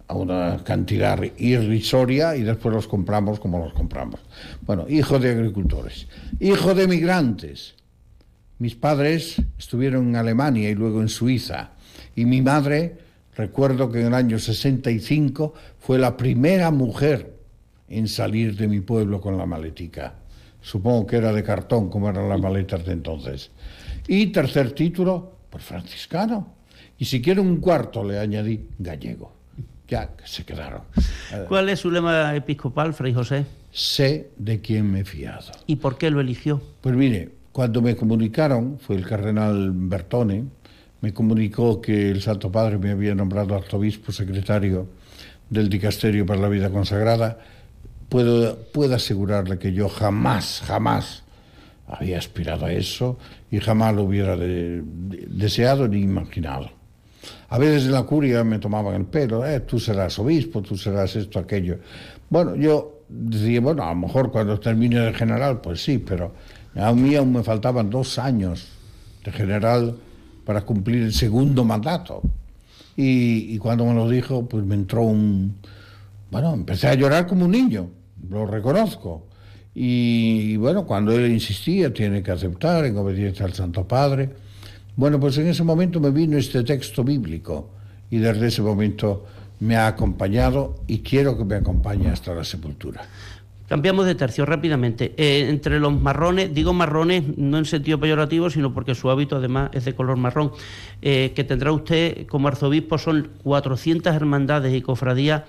a 0.09 0.15
una 0.15 0.57
cantidad 0.63 1.21
irrisoria 1.37 2.35
y 2.35 2.41
después 2.41 2.73
los 2.73 2.87
compramos 2.87 3.39
como 3.39 3.59
los 3.59 3.73
compramos. 3.73 4.19
Bueno, 4.61 4.87
hijo 4.89 5.19
de 5.19 5.29
agricultores, 5.29 6.07
hijo 6.39 6.73
de 6.73 6.87
migrantes. 6.87 7.75
Mis 8.57 8.73
padres 8.73 9.39
estuvieron 9.57 10.09
en 10.09 10.15
Alemania 10.15 10.67
y 10.67 10.73
luego 10.73 10.99
en 11.01 11.09
Suiza 11.09 11.73
y 12.15 12.25
mi 12.25 12.41
madre, 12.41 12.97
recuerdo 13.35 13.91
que 13.91 14.01
en 14.01 14.07
el 14.07 14.13
año 14.15 14.39
65 14.39 15.53
fue 15.77 15.99
la 15.99 16.17
primera 16.17 16.71
mujer 16.71 17.35
en 17.87 18.07
salir 18.07 18.57
de 18.57 18.67
mi 18.67 18.81
pueblo 18.81 19.21
con 19.21 19.37
la 19.37 19.45
maletica. 19.45 20.15
Supongo 20.59 21.05
que 21.05 21.17
era 21.17 21.31
de 21.31 21.43
cartón 21.43 21.87
como 21.87 22.09
eran 22.09 22.27
las 22.27 22.41
maletas 22.41 22.83
de 22.83 22.93
entonces. 22.93 23.51
Y 24.07 24.25
tercer 24.27 24.71
título, 24.71 25.33
pues 25.51 25.63
franciscano. 25.63 26.55
Y 26.97 27.05
si 27.05 27.21
quiero 27.21 27.43
un 27.43 27.57
cuarto 27.57 28.03
le 28.03 28.17
añadí 28.17 28.69
gallego 28.79 29.38
ya 29.89 30.09
se 30.23 30.43
quedaron. 30.43 30.81
¿Cuál 31.47 31.69
es 31.69 31.79
su 31.79 31.91
lema 31.91 32.35
episcopal, 32.35 32.93
Fray 32.93 33.13
José? 33.13 33.45
Sé 33.71 34.31
de 34.37 34.61
quién 34.61 34.91
me 34.91 35.01
he 35.01 35.05
fiado. 35.05 35.51
¿Y 35.65 35.77
por 35.77 35.97
qué 35.97 36.09
lo 36.09 36.21
eligió? 36.21 36.61
Pues 36.81 36.95
mire, 36.95 37.29
cuando 37.51 37.81
me 37.81 37.95
comunicaron, 37.95 38.79
fue 38.79 38.95
el 38.95 39.05
cardenal 39.05 39.71
Bertone, 39.73 40.45
me 41.01 41.13
comunicó 41.13 41.81
que 41.81 42.09
el 42.09 42.21
Santo 42.21 42.51
Padre 42.51 42.77
me 42.77 42.91
había 42.91 43.15
nombrado 43.15 43.55
arzobispo 43.55 44.11
secretario 44.11 44.87
del 45.49 45.69
Dicasterio 45.69 46.25
para 46.25 46.41
la 46.41 46.49
Vida 46.49 46.69
Consagrada, 46.69 47.39
puedo, 48.09 48.57
puedo 48.71 48.95
asegurarle 48.95 49.57
que 49.57 49.73
yo 49.73 49.89
jamás, 49.89 50.61
jamás 50.65 51.23
había 51.87 52.17
aspirado 52.17 52.65
a 52.65 52.71
eso 52.71 53.17
y 53.49 53.59
jamás 53.59 53.95
lo 53.95 54.03
hubiera 54.03 54.37
deseado 54.37 55.87
ni 55.87 56.01
imaginado. 56.01 56.78
A 57.49 57.57
veces 57.57 57.85
en 57.85 57.93
la 57.93 58.03
curia 58.03 58.43
me 58.43 58.59
tomaban 58.59 58.95
el 58.95 59.05
pelo, 59.05 59.45
eh, 59.45 59.61
tú 59.61 59.79
serás 59.79 60.17
obispo, 60.19 60.61
tú 60.61 60.77
serás 60.77 61.15
esto, 61.15 61.39
aquello. 61.39 61.79
Bueno, 62.29 62.55
yo 62.55 63.03
decía, 63.09 63.59
bueno, 63.59 63.83
a 63.83 63.89
lo 63.89 63.95
mejor 63.95 64.31
cuando 64.31 64.59
termine 64.59 64.99
de 64.99 65.13
general, 65.13 65.61
pues 65.61 65.83
sí, 65.83 65.97
pero 65.97 66.33
a 66.75 66.93
mí 66.93 67.15
aún 67.15 67.33
me 67.33 67.43
faltaban 67.43 67.89
dos 67.89 68.19
años 68.19 68.67
de 69.23 69.31
general 69.31 69.95
para 70.45 70.61
cumplir 70.61 71.03
el 71.03 71.13
segundo 71.13 71.63
mandato. 71.63 72.21
Y, 72.95 73.57
cuando 73.59 73.85
me 73.85 73.93
lo 73.93 74.09
dijo, 74.09 74.47
pues 74.47 74.65
me 74.65 74.75
entró 74.75 75.03
un... 75.03 75.55
Bueno, 76.29 76.53
empecé 76.53 76.87
a 76.89 76.95
llorar 76.95 77.27
como 77.27 77.45
un 77.45 77.51
niño, 77.51 77.89
lo 78.29 78.45
reconozco. 78.45 79.27
y 79.73 80.57
bueno, 80.57 80.85
cuando 80.85 81.13
él 81.13 81.31
insistía, 81.31 81.93
tiene 81.93 82.21
que 82.21 82.31
aceptar 82.31 82.85
en 82.85 82.97
obediencia 82.97 83.45
al 83.45 83.53
Santo 83.53 83.87
Padre. 83.87 84.29
Bueno, 84.99 85.17
pues 85.17 85.37
en 85.37 85.47
ese 85.47 85.63
momento 85.63 86.01
me 86.01 86.11
vino 86.11 86.37
este 86.37 86.61
texto 86.61 87.05
bíblico 87.05 87.69
y 88.11 88.17
desde 88.17 88.47
ese 88.47 88.61
momento 88.61 89.25
me 89.61 89.77
ha 89.77 89.87
acompañado 89.87 90.75
y 90.87 90.99
quiero 90.99 91.37
que 91.37 91.45
me 91.45 91.55
acompañe 91.55 92.09
hasta 92.09 92.35
la 92.35 92.43
sepultura. 92.43 93.03
Cambiamos 93.69 94.05
de 94.05 94.15
tercio 94.15 94.45
rápidamente. 94.45 95.13
Eh, 95.15 95.47
entre 95.47 95.79
los 95.79 95.97
marrones, 95.97 96.53
digo 96.53 96.73
marrones 96.73 97.23
no 97.37 97.57
en 97.59 97.63
sentido 97.63 97.97
peyorativo, 97.97 98.49
sino 98.49 98.73
porque 98.73 98.93
su 98.93 99.09
hábito 99.09 99.37
además 99.37 99.69
es 99.71 99.85
de 99.85 99.95
color 99.95 100.17
marrón, 100.17 100.51
eh, 101.01 101.31
que 101.33 101.45
tendrá 101.45 101.71
usted 101.71 102.27
como 102.27 102.49
arzobispo 102.49 102.97
son 102.97 103.29
400 103.43 104.13
hermandades 104.13 104.75
y 104.75 104.81
cofradías 104.81 105.43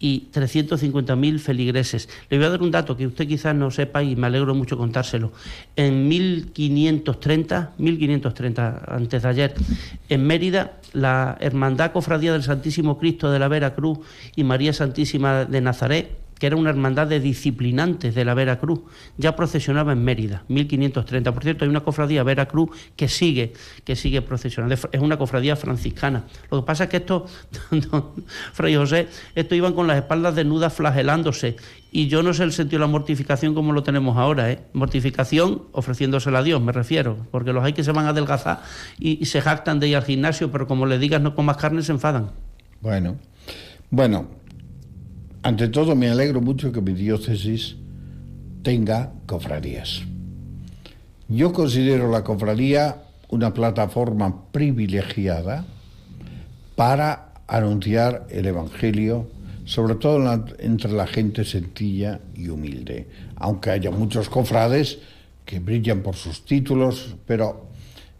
y 0.00 0.28
350.000 0.32 1.38
feligreses. 1.38 2.08
Le 2.30 2.38
voy 2.38 2.46
a 2.46 2.50
dar 2.50 2.62
un 2.62 2.70
dato 2.70 2.96
que 2.96 3.06
usted 3.06 3.28
quizás 3.28 3.54
no 3.54 3.70
sepa 3.70 4.02
y 4.02 4.16
me 4.16 4.26
alegro 4.26 4.54
mucho 4.54 4.76
contárselo. 4.76 5.32
En 5.76 6.08
1530, 6.08 7.74
1530 7.76 8.84
antes 8.88 9.22
de 9.22 9.28
ayer, 9.28 9.54
en 10.08 10.26
Mérida, 10.26 10.78
la 10.94 11.36
Hermandad 11.40 11.92
Cofradía 11.92 12.32
del 12.32 12.42
Santísimo 12.42 12.98
Cristo 12.98 13.30
de 13.30 13.38
la 13.38 13.48
Vera 13.48 13.74
Cruz 13.74 13.98
y 14.34 14.42
María 14.42 14.72
Santísima 14.72 15.44
de 15.44 15.60
Nazaret 15.60 16.16
que 16.40 16.46
era 16.46 16.56
una 16.56 16.70
hermandad 16.70 17.06
de 17.06 17.20
disciplinantes 17.20 18.14
de 18.14 18.24
la 18.24 18.32
Veracruz, 18.32 18.80
ya 19.18 19.36
procesionaba 19.36 19.92
en 19.92 20.02
Mérida, 20.02 20.42
1530. 20.48 21.32
Por 21.32 21.42
cierto, 21.42 21.64
hay 21.66 21.68
una 21.68 21.80
cofradía 21.80 22.22
Veracruz 22.22 22.70
que 22.96 23.08
sigue, 23.08 23.52
que 23.84 23.94
sigue 23.94 24.22
procesionando. 24.22 24.74
Es 24.74 25.00
una 25.00 25.18
cofradía 25.18 25.54
franciscana. 25.54 26.24
Lo 26.50 26.62
que 26.62 26.66
pasa 26.66 26.84
es 26.84 26.90
que 26.90 26.96
esto, 26.96 27.26
Fray 28.54 28.74
José, 28.74 29.08
esto 29.34 29.54
iban 29.54 29.74
con 29.74 29.86
las 29.86 29.98
espaldas 29.98 30.34
desnudas 30.34 30.72
flagelándose. 30.72 31.56
Y 31.92 32.08
yo 32.08 32.22
no 32.22 32.32
sé 32.32 32.44
el 32.44 32.52
sentido 32.52 32.78
de 32.78 32.86
la 32.86 32.90
mortificación 32.90 33.54
como 33.54 33.74
lo 33.74 33.82
tenemos 33.82 34.16
ahora, 34.16 34.50
¿eh? 34.50 34.60
Mortificación 34.72 35.64
ofreciéndosela 35.72 36.38
a 36.38 36.42
Dios, 36.42 36.62
me 36.62 36.72
refiero, 36.72 37.18
porque 37.30 37.52
los 37.52 37.62
hay 37.62 37.74
que 37.74 37.84
se 37.84 37.92
van 37.92 38.06
a 38.06 38.10
adelgazar 38.10 38.62
y, 38.98 39.26
se 39.26 39.42
jactan 39.42 39.78
de 39.78 39.88
ir 39.88 39.96
al 39.96 40.04
gimnasio, 40.04 40.50
pero 40.50 40.66
como 40.66 40.86
le 40.86 40.98
digas 40.98 41.20
no 41.20 41.34
comas 41.34 41.58
carne, 41.58 41.82
se 41.82 41.92
enfadan. 41.92 42.30
Bueno, 42.80 43.18
bueno, 43.90 44.26
ante 45.50 45.66
todo 45.66 45.96
me 45.96 46.08
alegro 46.08 46.40
mucho 46.40 46.70
que 46.70 46.80
mi 46.80 46.92
diócesis 46.92 47.74
tenga 48.62 49.12
cofradías. 49.26 50.02
Yo 51.26 51.52
considero 51.52 52.08
la 52.08 52.22
cofradía 52.22 53.02
una 53.30 53.52
plataforma 53.52 54.44
privilegiada 54.52 55.64
para 56.76 57.32
anunciar 57.48 58.28
el 58.30 58.46
Evangelio, 58.46 59.28
sobre 59.64 59.96
todo 59.96 60.46
entre 60.60 60.92
la 60.92 61.08
gente 61.08 61.44
sencilla 61.44 62.20
y 62.36 62.48
humilde, 62.48 63.08
aunque 63.34 63.70
haya 63.70 63.90
muchos 63.90 64.28
cofrades 64.28 64.98
que 65.44 65.58
brillan 65.58 66.02
por 66.02 66.14
sus 66.14 66.44
títulos, 66.44 67.16
pero 67.26 67.70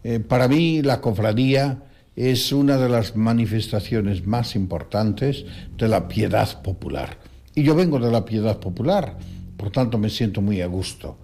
eh, 0.03 0.19
para 0.19 0.49
mí 0.49 0.81
la 0.81 0.99
cofradía 0.99 1.77
es 2.17 2.51
una 2.51 2.75
de 2.75 2.89
las 2.89 3.15
manifestaciones 3.15 4.27
más 4.27 4.53
importantes 4.57 5.45
de 5.77 5.87
la 5.87 6.09
piedad 6.09 6.61
popular. 6.61 7.20
Y 7.55 7.63
yo 7.63 7.75
vengo 7.75 7.99
de 7.99 8.11
la 8.11 8.23
piedad 8.23 8.59
popular, 8.59 9.17
por 9.57 9.71
tanto 9.71 9.97
me 9.97 10.09
siento 10.09 10.41
muy 10.41 10.61
a 10.61 10.67
gusto. 10.67 11.17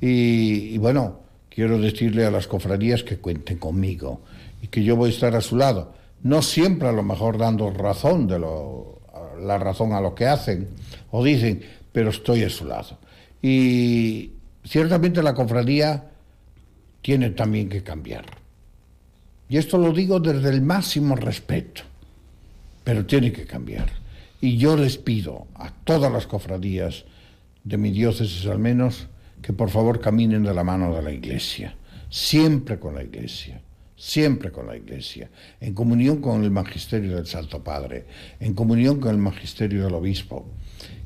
Y, 0.00 0.74
y, 0.74 0.78
bueno, 0.78 1.20
quiero 1.48 1.78
decirle 1.78 2.24
a 2.24 2.30
las 2.30 2.46
cofradías 2.46 3.02
que 3.02 3.18
cuenten 3.18 3.58
conmigo 3.58 4.22
y 4.62 4.68
que 4.68 4.82
yo 4.82 4.96
voy 4.96 5.10
a 5.10 5.12
estar 5.12 5.34
a 5.34 5.40
su 5.40 5.56
lado. 5.56 5.94
No 6.22 6.42
siempre 6.42 6.88
a 6.88 6.92
lo 6.92 7.02
mejor 7.02 7.38
dando 7.38 7.70
razón 7.70 8.26
de 8.26 8.38
lo, 8.38 8.98
la 9.40 9.58
razón 9.58 9.92
a 9.92 10.00
lo 10.00 10.14
que 10.14 10.26
hacen 10.26 10.68
o 11.10 11.24
dicen, 11.24 11.62
pero 11.92 12.10
estoy 12.10 12.44
a 12.44 12.50
su 12.50 12.64
lado. 12.64 12.98
Y 13.42 14.32
ciertamente 14.64 15.22
la 15.22 15.34
cofradía 15.34 16.10
tiene 17.02 17.30
también 17.30 17.68
que 17.68 17.82
cambiar. 17.82 18.24
Y 19.48 19.56
esto 19.56 19.78
lo 19.78 19.92
digo 19.92 20.20
desde 20.20 20.50
el 20.50 20.60
máximo 20.60 21.16
respeto, 21.16 21.82
pero 22.84 23.06
tiene 23.06 23.32
que 23.32 23.46
cambiar. 23.46 23.90
Y 24.40 24.56
yo 24.56 24.76
les 24.76 24.98
pido 24.98 25.46
a 25.54 25.70
todas 25.70 26.12
las 26.12 26.26
cofradías 26.26 27.04
de 27.64 27.76
mi 27.76 27.90
diócesis 27.90 28.46
al 28.46 28.58
menos 28.58 29.08
que 29.42 29.52
por 29.52 29.70
favor 29.70 30.00
caminen 30.00 30.42
de 30.42 30.54
la 30.54 30.64
mano 30.64 30.94
de 30.94 31.02
la 31.02 31.12
Iglesia, 31.12 31.76
siempre 32.08 32.78
con 32.78 32.94
la 32.94 33.02
Iglesia, 33.02 33.60
siempre 33.96 34.52
con 34.52 34.66
la 34.66 34.76
Iglesia, 34.76 35.28
en 35.60 35.74
comunión 35.74 36.20
con 36.20 36.44
el 36.44 36.50
magisterio 36.50 37.16
del 37.16 37.26
Santo 37.26 37.62
Padre, 37.62 38.06
en 38.40 38.54
comunión 38.54 39.00
con 39.00 39.10
el 39.10 39.18
magisterio 39.18 39.84
del 39.84 39.94
Obispo. 39.94 40.46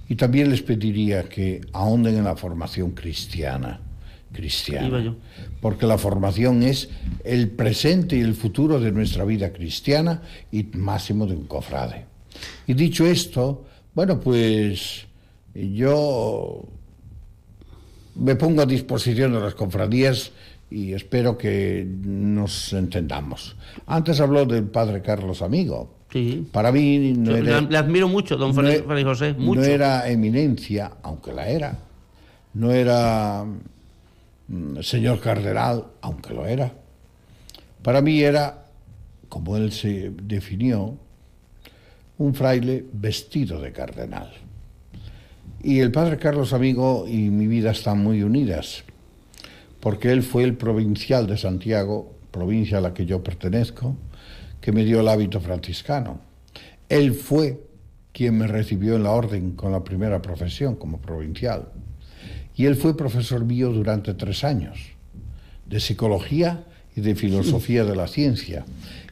Y 0.08 0.16
también 0.16 0.50
les 0.50 0.62
pediría 0.62 1.24
que 1.24 1.62
ahonden 1.72 2.16
en 2.16 2.24
la 2.24 2.36
formación 2.36 2.90
cristiana 2.90 3.80
cristiana. 4.32 5.14
Porque 5.60 5.86
la 5.86 5.98
formación 5.98 6.62
es 6.62 6.88
el 7.24 7.50
presente 7.50 8.16
y 8.16 8.20
el 8.20 8.34
futuro 8.34 8.80
de 8.80 8.90
nuestra 8.90 9.24
vida 9.24 9.52
cristiana 9.52 10.22
y 10.50 10.64
máximo 10.64 11.26
de 11.26 11.36
un 11.36 11.46
cofrade. 11.46 12.06
Y 12.66 12.74
dicho 12.74 13.06
esto, 13.06 13.64
bueno, 13.94 14.20
pues 14.20 15.06
yo 15.54 16.64
me 18.14 18.36
pongo 18.36 18.62
a 18.62 18.66
disposición 18.66 19.32
de 19.32 19.40
las 19.40 19.54
cofradías 19.54 20.32
y 20.70 20.92
espero 20.94 21.36
que 21.36 21.86
nos 21.86 22.72
entendamos. 22.72 23.56
Antes 23.86 24.20
habló 24.20 24.46
del 24.46 24.64
padre 24.64 25.02
Carlos 25.02 25.42
Amigo. 25.42 25.98
Sí. 26.10 26.46
Para 26.52 26.72
mí 26.72 27.14
no 27.16 27.34
era, 27.34 27.60
le, 27.60 27.76
admiro 27.76 28.06
mucho, 28.06 28.36
don 28.36 28.54
no, 28.54 28.62
Fray 28.84 29.04
José. 29.04 29.32
Mucho. 29.32 29.60
No 29.60 29.66
era 29.66 30.08
eminencia, 30.10 30.92
aunque 31.02 31.32
la 31.32 31.48
era. 31.48 31.78
No 32.54 32.70
era 32.70 33.46
señor 34.80 35.20
cardenal, 35.20 35.86
aunque 36.00 36.34
lo 36.34 36.46
era. 36.46 36.72
Para 37.82 38.02
mí 38.02 38.20
era, 38.20 38.66
como 39.28 39.56
él 39.56 39.72
se 39.72 40.12
definió, 40.22 40.96
un 42.18 42.34
fraile 42.34 42.84
vestido 42.92 43.60
de 43.60 43.72
cardenal. 43.72 44.30
Y 45.62 45.80
el 45.80 45.92
padre 45.92 46.18
Carlos 46.18 46.52
Amigo 46.52 47.06
y 47.08 47.30
mi 47.30 47.46
vida 47.46 47.70
están 47.70 48.02
muy 48.02 48.22
unidas, 48.22 48.84
porque 49.80 50.10
él 50.10 50.22
fue 50.22 50.44
el 50.44 50.56
provincial 50.56 51.26
de 51.26 51.36
Santiago, 51.36 52.12
provincia 52.30 52.78
a 52.78 52.80
la 52.80 52.94
que 52.94 53.06
yo 53.06 53.22
pertenezco, 53.22 53.96
que 54.60 54.72
me 54.72 54.84
dio 54.84 55.00
el 55.00 55.08
hábito 55.08 55.40
franciscano. 55.40 56.20
Él 56.88 57.14
fue 57.14 57.60
quien 58.12 58.38
me 58.38 58.46
recibió 58.46 58.96
en 58.96 59.04
la 59.04 59.12
orden 59.12 59.52
con 59.52 59.72
la 59.72 59.82
primera 59.82 60.20
profesión 60.20 60.76
como 60.76 60.98
provincial. 60.98 61.68
Y 62.54 62.66
él 62.66 62.76
fue 62.76 62.96
profesor 62.96 63.44
mío 63.44 63.70
durante 63.70 64.14
tres 64.14 64.44
años, 64.44 64.78
de 65.66 65.80
psicología 65.80 66.64
y 66.94 67.00
de 67.00 67.14
filosofía 67.14 67.84
de 67.84 67.96
la 67.96 68.06
ciencia. 68.06 68.64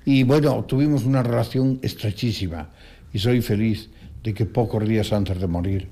Y 0.04 0.24
bueno, 0.24 0.64
tuvimos 0.64 1.04
una 1.04 1.22
relación 1.22 1.78
estrechísima 1.82 2.70
y 3.12 3.18
soy 3.18 3.42
feliz 3.42 3.90
de 4.22 4.34
que 4.34 4.46
pocos 4.46 4.86
días 4.86 5.12
antes 5.12 5.40
de 5.40 5.46
morir 5.46 5.88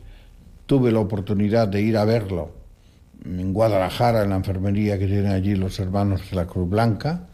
tuve 0.66 0.92
la 0.92 1.00
oportunidad 1.00 1.68
de 1.68 1.80
ir 1.80 1.96
a 1.96 2.04
verlo 2.04 2.52
en 3.24 3.52
Guadalajara, 3.52 4.22
en 4.22 4.30
la 4.30 4.36
enfermería 4.36 4.98
que 4.98 5.06
tienen 5.06 5.32
allí 5.32 5.54
los 5.54 5.78
hermanos 5.80 6.22
de 6.30 6.36
la 6.36 6.46
Cruz 6.46 6.68
Blanca. 6.68 7.26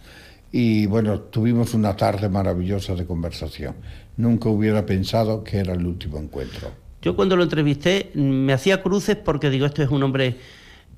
Y 0.53 0.87
bueno, 0.87 1.19
tuvimos 1.21 1.75
una 1.75 1.97
tarde 1.97 2.29
maravillosa 2.29 2.95
de 2.95 3.05
conversación. 3.05 3.75
Nunca 4.17 4.49
hubiera 4.49 4.87
pensado 4.87 5.43
que 5.43 5.59
era 5.59 5.73
el 5.73 5.85
último 5.85 6.19
encuentro. 6.19 6.71
Yo 7.03 7.17
cuando 7.17 7.37
lo 7.37 7.43
entrevisté 7.43 8.13
me 8.15 8.53
hacía 8.53 8.83
cruces 8.83 9.17
porque 9.17 9.51
digo, 9.51 9.67
esto 9.67 9.83
es 9.83 9.91
un 9.91 10.03
hombre 10.05 10.37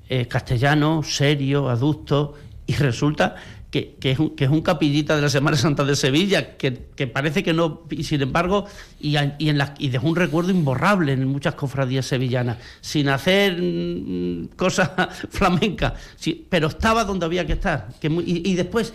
eh, 0.09 0.27
castellano, 0.27 1.01
serio, 1.03 1.69
adusto, 1.69 2.35
y 2.67 2.73
resulta 2.73 3.35
que, 3.71 3.95
que, 3.99 4.11
es 4.11 4.19
un, 4.19 4.35
que, 4.35 4.45
es 4.45 4.49
un, 4.49 4.61
capillita 4.61 5.15
de 5.15 5.21
la 5.21 5.29
Semana 5.29 5.57
Santa 5.57 5.83
de 5.83 5.95
Sevilla, 5.95 6.57
que, 6.57 6.87
que 6.95 7.07
parece 7.07 7.43
que 7.43 7.53
no, 7.53 7.83
y 7.89 8.03
sin 8.03 8.21
embargo, 8.21 8.65
y, 8.99 9.17
y, 9.39 9.49
en 9.49 9.57
la, 9.57 9.73
y 9.77 9.89
dejó 9.89 10.07
un 10.07 10.15
recuerdo 10.15 10.51
imborrable 10.51 11.11
en 11.11 11.27
muchas 11.27 11.55
cofradías 11.55 12.05
sevillanas, 12.05 12.57
sin 12.81 13.09
hacer 13.09 13.61
mmm, 13.61 14.47
cosas 14.55 14.91
flamencas, 15.29 15.93
sí, 16.15 16.45
pero 16.49 16.67
estaba 16.67 17.03
donde 17.03 17.25
había 17.25 17.45
que 17.45 17.53
estar. 17.53 17.89
Que, 17.99 18.07
y, 18.07 18.49
y 18.49 18.55
después 18.55 18.93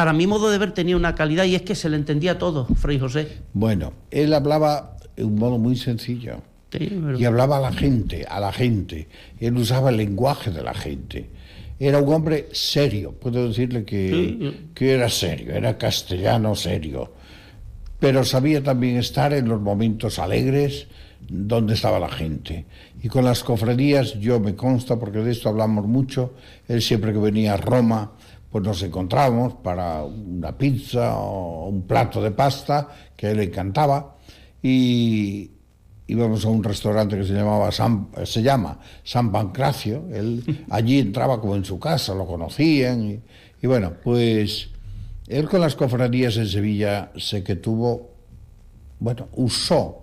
para 0.00 0.14
mi 0.14 0.26
modo 0.26 0.50
de 0.50 0.56
ver 0.56 0.72
tenía 0.72 0.96
una 0.96 1.14
calidad 1.14 1.44
y 1.44 1.54
es 1.54 1.60
que 1.60 1.74
se 1.74 1.90
le 1.90 1.96
entendía 1.96 2.38
todo, 2.38 2.64
Fray 2.64 2.98
José. 2.98 3.36
Bueno, 3.52 3.92
él 4.10 4.32
hablaba 4.32 4.96
de 5.14 5.24
un 5.24 5.34
modo 5.34 5.58
muy 5.58 5.76
sencillo. 5.76 6.40
Sí, 6.72 6.88
pero... 7.04 7.18
Y 7.18 7.24
hablaba 7.26 7.58
a 7.58 7.60
la 7.60 7.72
gente, 7.72 8.24
a 8.24 8.40
la 8.40 8.50
gente. 8.50 9.08
Él 9.38 9.58
usaba 9.58 9.90
el 9.90 9.98
lenguaje 9.98 10.50
de 10.50 10.62
la 10.62 10.72
gente. 10.72 11.28
Era 11.82 11.98
un 11.98 12.12
hombre 12.12 12.48
serio, 12.52 13.12
puedo 13.12 13.48
decirle 13.48 13.84
que, 13.84 14.10
Sí. 14.10 14.70
que 14.74 14.92
era 14.92 15.08
serio, 15.08 15.54
era 15.54 15.78
castellano 15.78 16.54
serio. 16.54 17.10
Pero 17.98 18.22
sabía 18.22 18.62
también 18.62 18.98
estar 18.98 19.32
en 19.32 19.48
los 19.48 19.60
momentos 19.60 20.18
alegres 20.18 20.86
donde 21.26 21.74
estaba 21.74 21.98
la 21.98 22.08
gente. 22.10 22.66
Y 23.02 23.08
con 23.08 23.24
las 23.24 23.42
cofradías, 23.42 24.18
yo 24.20 24.38
me 24.40 24.54
consta, 24.54 24.98
porque 24.98 25.20
de 25.20 25.32
esto 25.32 25.48
hablamos 25.48 25.86
mucho, 25.86 26.34
él 26.68 26.82
siempre 26.82 27.12
que 27.14 27.18
venía 27.18 27.54
a 27.54 27.56
Roma, 27.56 28.12
pues 28.50 28.62
nos 28.64 28.82
encontrábamos 28.82 29.54
para 29.62 30.02
una 30.04 30.56
pizza 30.58 31.16
o 31.18 31.68
un 31.68 31.82
plato 31.82 32.20
de 32.22 32.30
pasta 32.32 32.88
que 33.16 33.28
a 33.28 33.30
él 33.30 33.38
le 33.38 33.44
encantaba 33.44 34.16
y 34.62 35.50
íbamos 36.10 36.44
a 36.44 36.48
un 36.48 36.62
restaurante 36.62 37.16
que 37.16 37.24
se 37.24 37.32
llamaba 37.32 37.70
San, 37.72 38.08
se 38.24 38.42
llama 38.42 38.78
San 39.04 39.30
Pancracio 39.32 40.04
él 40.12 40.64
allí 40.70 40.98
entraba 40.98 41.40
como 41.40 41.56
en 41.56 41.64
su 41.64 41.78
casa 41.78 42.14
lo 42.14 42.26
conocían 42.26 43.10
y, 43.10 43.20
y 43.62 43.66
bueno 43.66 43.94
pues 44.02 44.68
él 45.28 45.48
con 45.48 45.60
las 45.60 45.76
cofradías 45.76 46.36
en 46.36 46.48
Sevilla 46.48 47.12
sé 47.16 47.42
que 47.42 47.56
tuvo 47.56 48.10
bueno 48.98 49.28
usó 49.36 50.02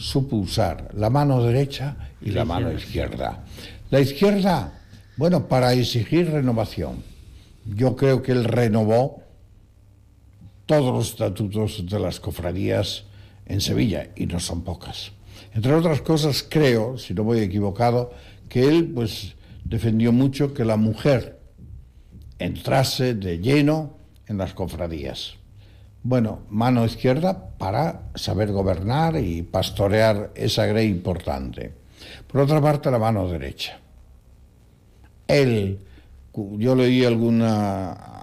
supo 0.00 0.36
usar 0.36 0.88
la 0.94 1.10
mano 1.10 1.42
derecha 1.42 1.96
y 2.22 2.30
la 2.30 2.44
mano 2.44 2.72
izquierda. 2.72 3.44
La 3.90 4.00
izquierda 4.00 4.80
bueno 5.16 5.46
para 5.48 5.74
exigir 5.74 6.30
renovación. 6.30 7.02
Yo 7.66 7.94
creo 7.96 8.22
que 8.22 8.32
él 8.32 8.44
renovó 8.44 9.22
todos 10.64 10.94
los 10.94 11.10
estatutos 11.10 11.84
de 11.86 12.00
las 12.00 12.20
cofradías 12.20 13.04
en 13.44 13.60
Sevilla, 13.60 14.10
y 14.16 14.26
no 14.26 14.40
son 14.40 14.62
pocas. 14.62 15.12
Entre 15.52 15.72
otras 15.74 16.00
cosas, 16.02 16.44
creo, 16.48 16.96
si 16.96 17.14
no 17.14 17.24
voy 17.24 17.40
equivocado, 17.40 18.12
que 18.48 18.68
él 18.68 18.92
pues 18.94 19.34
defendió 19.64 20.12
mucho 20.12 20.54
que 20.54 20.64
la 20.64 20.76
mujer 20.76 21.40
entrase 22.38 23.14
de 23.14 23.38
lleno 23.38 23.96
en 24.26 24.38
las 24.38 24.54
cofradías. 24.54 25.34
Bueno, 26.02 26.40
mano 26.48 26.86
izquierda 26.86 27.50
para 27.58 28.02
saber 28.14 28.52
gobernar 28.52 29.16
y 29.16 29.42
pastorear 29.42 30.30
esa 30.34 30.64
grey 30.66 30.88
importante. 30.88 31.74
Por 32.26 32.40
otra 32.40 32.60
parte, 32.60 32.90
la 32.90 32.98
mano 32.98 33.28
derecha. 33.28 33.78
Él, 35.28 35.78
yo 36.34 36.74
leí 36.74 37.04
alguna, 37.04 38.22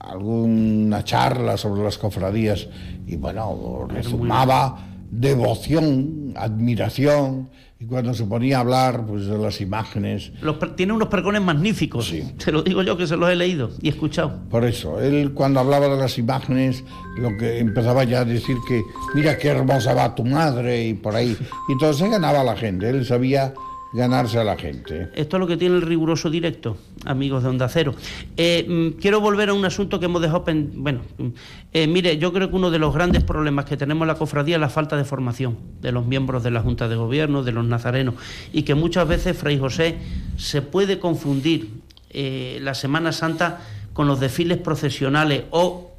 alguna 0.00 1.04
charla 1.04 1.56
sobre 1.56 1.84
las 1.84 1.96
cofradías 1.96 2.66
y 3.06 3.16
bueno, 3.16 3.86
resumaba 3.88 4.84
devoción, 5.10 6.25
admiración, 6.38 7.48
y 7.78 7.84
cuando 7.84 8.14
se 8.14 8.24
ponía 8.24 8.56
a 8.56 8.60
hablar 8.60 9.04
pues, 9.04 9.26
de 9.26 9.36
las 9.36 9.60
imágenes. 9.60 10.32
tiene 10.76 10.94
unos 10.94 11.08
pregones 11.08 11.42
magníficos, 11.42 12.08
sí. 12.08 12.22
te 12.42 12.50
lo 12.50 12.62
digo 12.62 12.82
yo 12.82 12.96
que 12.96 13.06
se 13.06 13.16
los 13.16 13.28
he 13.28 13.36
leído 13.36 13.70
y 13.82 13.90
escuchado. 13.90 14.40
Por 14.48 14.64
eso, 14.64 14.98
él 15.00 15.32
cuando 15.34 15.60
hablaba 15.60 15.88
de 15.88 15.96
las 15.98 16.16
imágenes, 16.16 16.84
lo 17.18 17.36
que 17.36 17.58
empezaba 17.58 18.04
ya 18.04 18.20
a 18.20 18.24
decir 18.24 18.56
que, 18.66 18.82
mira 19.14 19.36
qué 19.36 19.48
hermosa 19.48 19.92
va 19.92 20.14
tu 20.14 20.24
madre 20.24 20.86
y 20.86 20.94
por 20.94 21.14
ahí. 21.14 21.36
Y 21.68 21.72
entonces 21.72 22.10
ganaba 22.10 22.42
la 22.44 22.56
gente, 22.56 22.88
él 22.88 23.04
sabía 23.04 23.52
ganarse 23.92 24.38
a 24.38 24.44
la 24.44 24.56
gente. 24.56 25.10
Esto 25.14 25.36
es 25.36 25.40
lo 25.40 25.46
que 25.46 25.56
tiene 25.56 25.76
el 25.76 25.82
riguroso 25.82 26.30
directo, 26.30 26.76
amigos 27.04 27.42
de 27.42 27.48
Onda 27.48 27.68
Cero. 27.68 27.94
Eh, 28.36 28.66
mm, 28.68 29.00
quiero 29.00 29.20
volver 29.20 29.50
a 29.50 29.54
un 29.54 29.64
asunto 29.64 29.98
que 29.98 30.06
hemos 30.06 30.20
dejado... 30.20 30.44
Bueno, 30.74 31.00
mm, 31.18 31.28
eh, 31.72 31.86
mire, 31.86 32.18
yo 32.18 32.32
creo 32.32 32.50
que 32.50 32.56
uno 32.56 32.70
de 32.70 32.78
los 32.78 32.92
grandes 32.92 33.22
problemas 33.24 33.64
que 33.64 33.76
tenemos 33.76 34.02
en 34.02 34.08
la 34.08 34.14
cofradía 34.16 34.56
es 34.56 34.60
la 34.60 34.68
falta 34.68 34.96
de 34.96 35.04
formación 35.04 35.58
de 35.80 35.92
los 35.92 36.06
miembros 36.06 36.42
de 36.42 36.50
la 36.50 36.60
Junta 36.60 36.88
de 36.88 36.96
Gobierno, 36.96 37.42
de 37.42 37.52
los 37.52 37.64
nazarenos, 37.64 38.14
y 38.52 38.62
que 38.62 38.74
muchas 38.74 39.06
veces, 39.08 39.36
Fray 39.36 39.58
José, 39.58 39.98
se 40.36 40.62
puede 40.62 40.98
confundir 40.98 41.70
eh, 42.10 42.58
la 42.62 42.74
Semana 42.74 43.12
Santa 43.12 43.60
con 43.92 44.06
los 44.06 44.20
desfiles 44.20 44.58
procesionales 44.58 45.44
o 45.50 45.92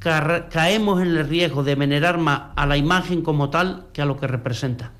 caemos 0.00 1.02
en 1.02 1.08
el 1.08 1.28
riesgo 1.28 1.62
de 1.62 1.74
venerar 1.74 2.18
más 2.18 2.52
a 2.56 2.66
la 2.66 2.76
imagen 2.76 3.22
como 3.22 3.50
tal 3.50 3.86
que 3.92 4.02
a 4.02 4.06
lo 4.06 4.16
que 4.16 4.26
representa. 4.26 4.92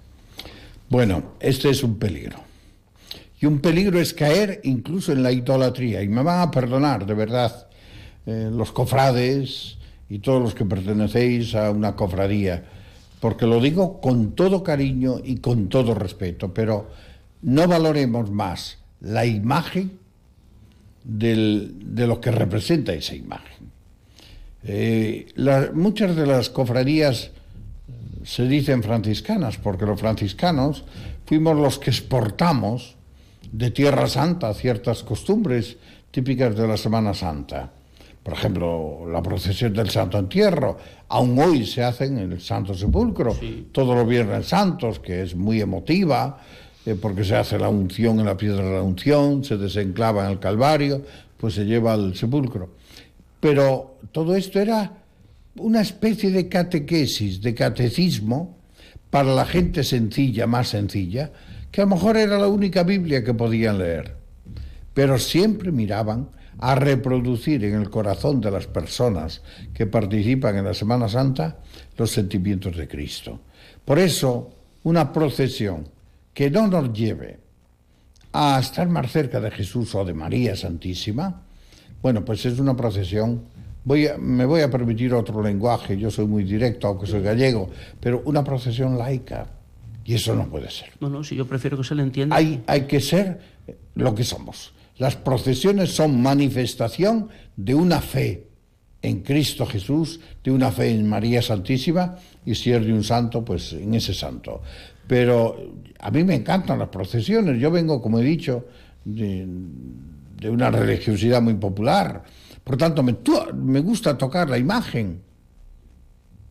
Bueno, 0.90 1.36
este 1.38 1.70
es 1.70 1.84
un 1.84 2.00
peligro. 2.00 2.36
Y 3.40 3.46
un 3.46 3.60
peligro 3.60 4.00
es 4.00 4.12
caer 4.12 4.60
incluso 4.64 5.12
en 5.12 5.22
la 5.22 5.30
idolatría. 5.30 6.02
Y 6.02 6.08
me 6.08 6.24
van 6.24 6.40
a 6.40 6.50
perdonar, 6.50 7.06
de 7.06 7.14
verdad, 7.14 7.68
eh, 8.26 8.50
los 8.52 8.72
cofrades 8.72 9.78
y 10.08 10.18
todos 10.18 10.42
los 10.42 10.52
que 10.52 10.64
pertenecéis 10.64 11.54
a 11.54 11.70
una 11.70 11.94
cofradía, 11.94 12.64
porque 13.20 13.46
lo 13.46 13.60
digo 13.60 14.00
con 14.00 14.34
todo 14.34 14.64
cariño 14.64 15.20
y 15.22 15.36
con 15.36 15.68
todo 15.68 15.94
respeto, 15.94 16.52
pero 16.52 16.90
no 17.42 17.68
valoremos 17.68 18.28
más 18.32 18.78
la 19.00 19.24
imagen 19.24 19.92
de 21.04 22.06
lo 22.06 22.20
que 22.20 22.32
representa 22.32 22.92
esa 22.92 23.14
imagen. 23.14 23.70
Eh, 24.64 25.28
muchas 25.72 26.16
de 26.16 26.26
las 26.26 26.50
cofradías 26.50 27.30
se 28.22 28.46
dicen 28.46 28.82
franciscanas, 28.82 29.56
porque 29.58 29.86
los 29.86 30.00
franciscanos 30.00 30.84
fuimos 31.26 31.56
los 31.56 31.78
que 31.78 31.90
exportamos 31.90 32.96
de 33.52 33.70
Tierra 33.70 34.06
Santa 34.06 34.52
ciertas 34.54 35.02
costumbres 35.02 35.76
típicas 36.10 36.56
de 36.56 36.66
la 36.66 36.76
Semana 36.76 37.14
Santa. 37.14 37.70
Por 38.22 38.34
ejemplo, 38.34 39.06
la 39.10 39.22
procesión 39.22 39.72
del 39.72 39.88
Santo 39.88 40.18
Entierro, 40.18 40.76
aún 41.08 41.38
hoy 41.38 41.64
se 41.64 41.82
hace 41.82 42.04
en 42.04 42.18
el 42.18 42.40
Santo 42.40 42.74
Sepulcro, 42.74 43.34
todos 43.72 43.96
los 43.96 44.06
Viernes 44.06 44.46
Santos, 44.46 45.00
que 45.00 45.22
es 45.22 45.34
muy 45.34 45.60
emotiva, 45.60 46.38
eh, 46.84 46.96
porque 47.00 47.24
se 47.24 47.36
hace 47.36 47.58
la 47.58 47.68
unción 47.68 48.20
en 48.20 48.26
la 48.26 48.36
piedra 48.36 48.62
de 48.62 48.72
la 48.72 48.82
unción, 48.82 49.42
se 49.42 49.56
desenclava 49.56 50.26
en 50.26 50.32
el 50.32 50.38
Calvario, 50.38 51.02
pues 51.38 51.54
se 51.54 51.64
lleva 51.64 51.94
al 51.94 52.14
sepulcro. 52.14 52.68
Pero 53.40 53.96
todo 54.12 54.34
esto 54.36 54.60
era 54.60 54.99
una 55.56 55.80
especie 55.80 56.30
de 56.30 56.48
catequesis, 56.48 57.40
de 57.40 57.54
catecismo 57.54 58.58
para 59.10 59.34
la 59.34 59.44
gente 59.44 59.82
sencilla, 59.82 60.46
más 60.46 60.68
sencilla, 60.68 61.32
que 61.70 61.80
a 61.80 61.84
lo 61.84 61.94
mejor 61.94 62.16
era 62.16 62.38
la 62.38 62.48
única 62.48 62.82
Biblia 62.82 63.24
que 63.24 63.34
podían 63.34 63.78
leer. 63.78 64.16
Pero 64.94 65.18
siempre 65.18 65.72
miraban 65.72 66.30
a 66.58 66.74
reproducir 66.74 67.64
en 67.64 67.74
el 67.74 67.90
corazón 67.90 68.40
de 68.40 68.50
las 68.50 68.66
personas 68.66 69.42
que 69.72 69.86
participan 69.86 70.56
en 70.56 70.64
la 70.64 70.74
Semana 70.74 71.08
Santa 71.08 71.58
los 71.96 72.10
sentimientos 72.10 72.76
de 72.76 72.86
Cristo. 72.86 73.40
Por 73.84 73.98
eso, 73.98 74.50
una 74.84 75.12
procesión 75.12 75.88
que 76.34 76.50
no 76.50 76.66
nos 76.66 76.92
lleve 76.92 77.38
a 78.32 78.58
estar 78.60 78.88
más 78.88 79.10
cerca 79.10 79.40
de 79.40 79.50
Jesús 79.50 79.94
o 79.94 80.04
de 80.04 80.14
María 80.14 80.54
Santísima, 80.54 81.42
bueno, 82.02 82.24
pues 82.24 82.44
es 82.46 82.58
una 82.58 82.76
procesión 82.76 83.44
Voy 83.84 84.08
me 84.18 84.44
voy 84.44 84.60
a 84.60 84.70
permitir 84.70 85.14
otro 85.14 85.42
lenguaje, 85.42 85.96
yo 85.96 86.10
soy 86.10 86.26
muy 86.26 86.44
directo, 86.44 86.88
aunque 86.88 87.06
soy 87.06 87.22
gallego, 87.22 87.70
pero 87.98 88.22
una 88.24 88.44
procesión 88.44 88.98
laica. 88.98 89.46
Y 90.04 90.14
eso 90.14 90.34
no 90.34 90.48
puede 90.48 90.70
ser. 90.70 90.90
No, 91.00 91.08
no, 91.08 91.22
si 91.22 91.36
yo 91.36 91.46
prefiero 91.46 91.76
que 91.76 91.84
se 91.84 91.94
le 91.94 92.02
entienda. 92.02 92.34
Hay, 92.34 92.62
hay 92.66 92.82
que 92.82 93.00
ser 93.00 93.40
lo 93.94 94.14
que 94.14 94.24
somos. 94.24 94.72
Las 94.98 95.16
procesiones 95.16 95.92
son 95.92 96.20
manifestación 96.20 97.28
de 97.56 97.74
una 97.74 98.00
fe 98.00 98.46
en 99.02 99.20
Cristo 99.20 99.66
Jesús, 99.66 100.20
de 100.42 100.50
una 100.50 100.70
fe 100.70 100.90
en 100.90 101.08
María 101.08 101.40
Santísima, 101.40 102.16
y 102.44 102.54
si 102.54 102.72
es 102.72 102.84
de 102.84 102.92
un 102.92 103.04
santo, 103.04 103.44
pues 103.44 103.72
en 103.72 103.94
ese 103.94 104.12
santo. 104.12 104.62
Pero 105.06 105.56
a 105.98 106.10
mí 106.10 106.22
me 106.24 106.34
encantan 106.34 106.78
las 106.78 106.88
procesiones. 106.88 107.58
Yo 107.60 107.70
vengo, 107.70 108.02
como 108.02 108.18
he 108.18 108.24
dicho, 108.24 108.66
de, 109.04 109.46
de 110.36 110.50
una 110.50 110.70
religiosidad 110.70 111.40
muy 111.40 111.54
popular 111.54 112.22
por 112.70 112.76
tanto, 112.76 113.02
me, 113.02 113.80
gusta 113.80 114.16
tocar 114.16 114.48
la 114.48 114.56
imagen, 114.56 115.20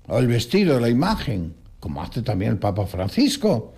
o 0.06 0.20
el 0.20 0.28
vestido 0.28 0.76
de 0.76 0.82
la 0.82 0.90
imagen, 0.90 1.56
como 1.80 2.04
hace 2.04 2.22
también 2.22 2.52
el 2.52 2.58
Papa 2.58 2.86
Francisco. 2.86 3.74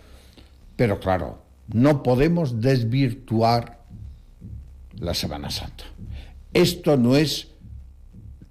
Pero 0.75 0.99
claro, 0.99 1.43
no 1.71 2.01
podemos 2.01 2.59
desvirtuar 2.59 3.83
la 4.97 5.13
Semana 5.13 5.51
Santa. 5.51 5.83
Esto 6.51 6.97
no 6.97 7.15
es 7.15 7.47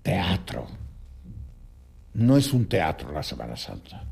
teatro. 0.04 0.68
No 2.14 2.36
es 2.36 2.52
un 2.52 2.66
teatro 2.66 3.10
la 3.10 3.24
Semana 3.24 3.56
Santa. 3.56 4.04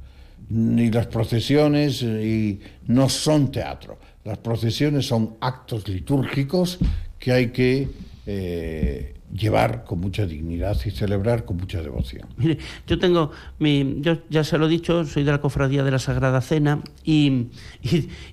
Ni 0.49 0.91
las 0.91 1.07
procesiones 1.07 2.03
y 2.03 2.59
no 2.88 3.09
son 3.09 3.53
teatro. 3.53 3.97
Las 4.25 4.38
procesiones 4.38 5.07
son 5.07 5.37
actos 5.41 5.87
litúrgicos 5.87 6.81
que 7.21 7.31
hay 7.31 7.53
que 7.53 7.88
eh, 8.27 9.14
llevar 9.33 9.85
con 9.85 10.01
mucha 10.01 10.27
dignidad 10.27 10.77
y 10.85 10.91
celebrar 10.91 11.45
con 11.45 11.59
mucha 11.59 11.83
devoción. 11.83 12.29
Mire, 12.37 12.59
yo 12.87 12.99
tengo, 12.99 13.31
mi, 13.59 13.97
yo 14.01 14.19
ya 14.29 14.45
se 14.45 14.57
lo 14.59 14.67
he 14.67 14.69
dicho, 14.69 15.05
soy 15.05 15.25
de 15.25 15.33
la 15.33 15.41
cofradía 15.41 15.85
de 15.85 15.91
la 15.91 15.99
Sagrada 15.99 16.41
Cena 16.41 16.81
y, 17.05 17.49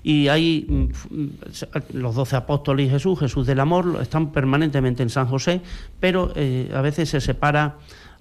y, 0.02 0.28
hay 0.28 0.66
mm, 0.68 1.26
los 1.94 2.14
doce 2.14 2.36
apóstoles 2.36 2.86
y 2.86 2.90
Jesús, 2.90 3.18
Jesús 3.18 3.46
del 3.46 3.60
Amor, 3.60 3.98
están 4.00 4.32
permanentemente 4.32 5.02
en 5.02 5.10
San 5.10 5.26
José, 5.26 5.60
pero 6.00 6.32
eh, 6.34 6.70
a 6.74 6.80
veces 6.80 7.08
se 7.10 7.20
separa 7.20 7.76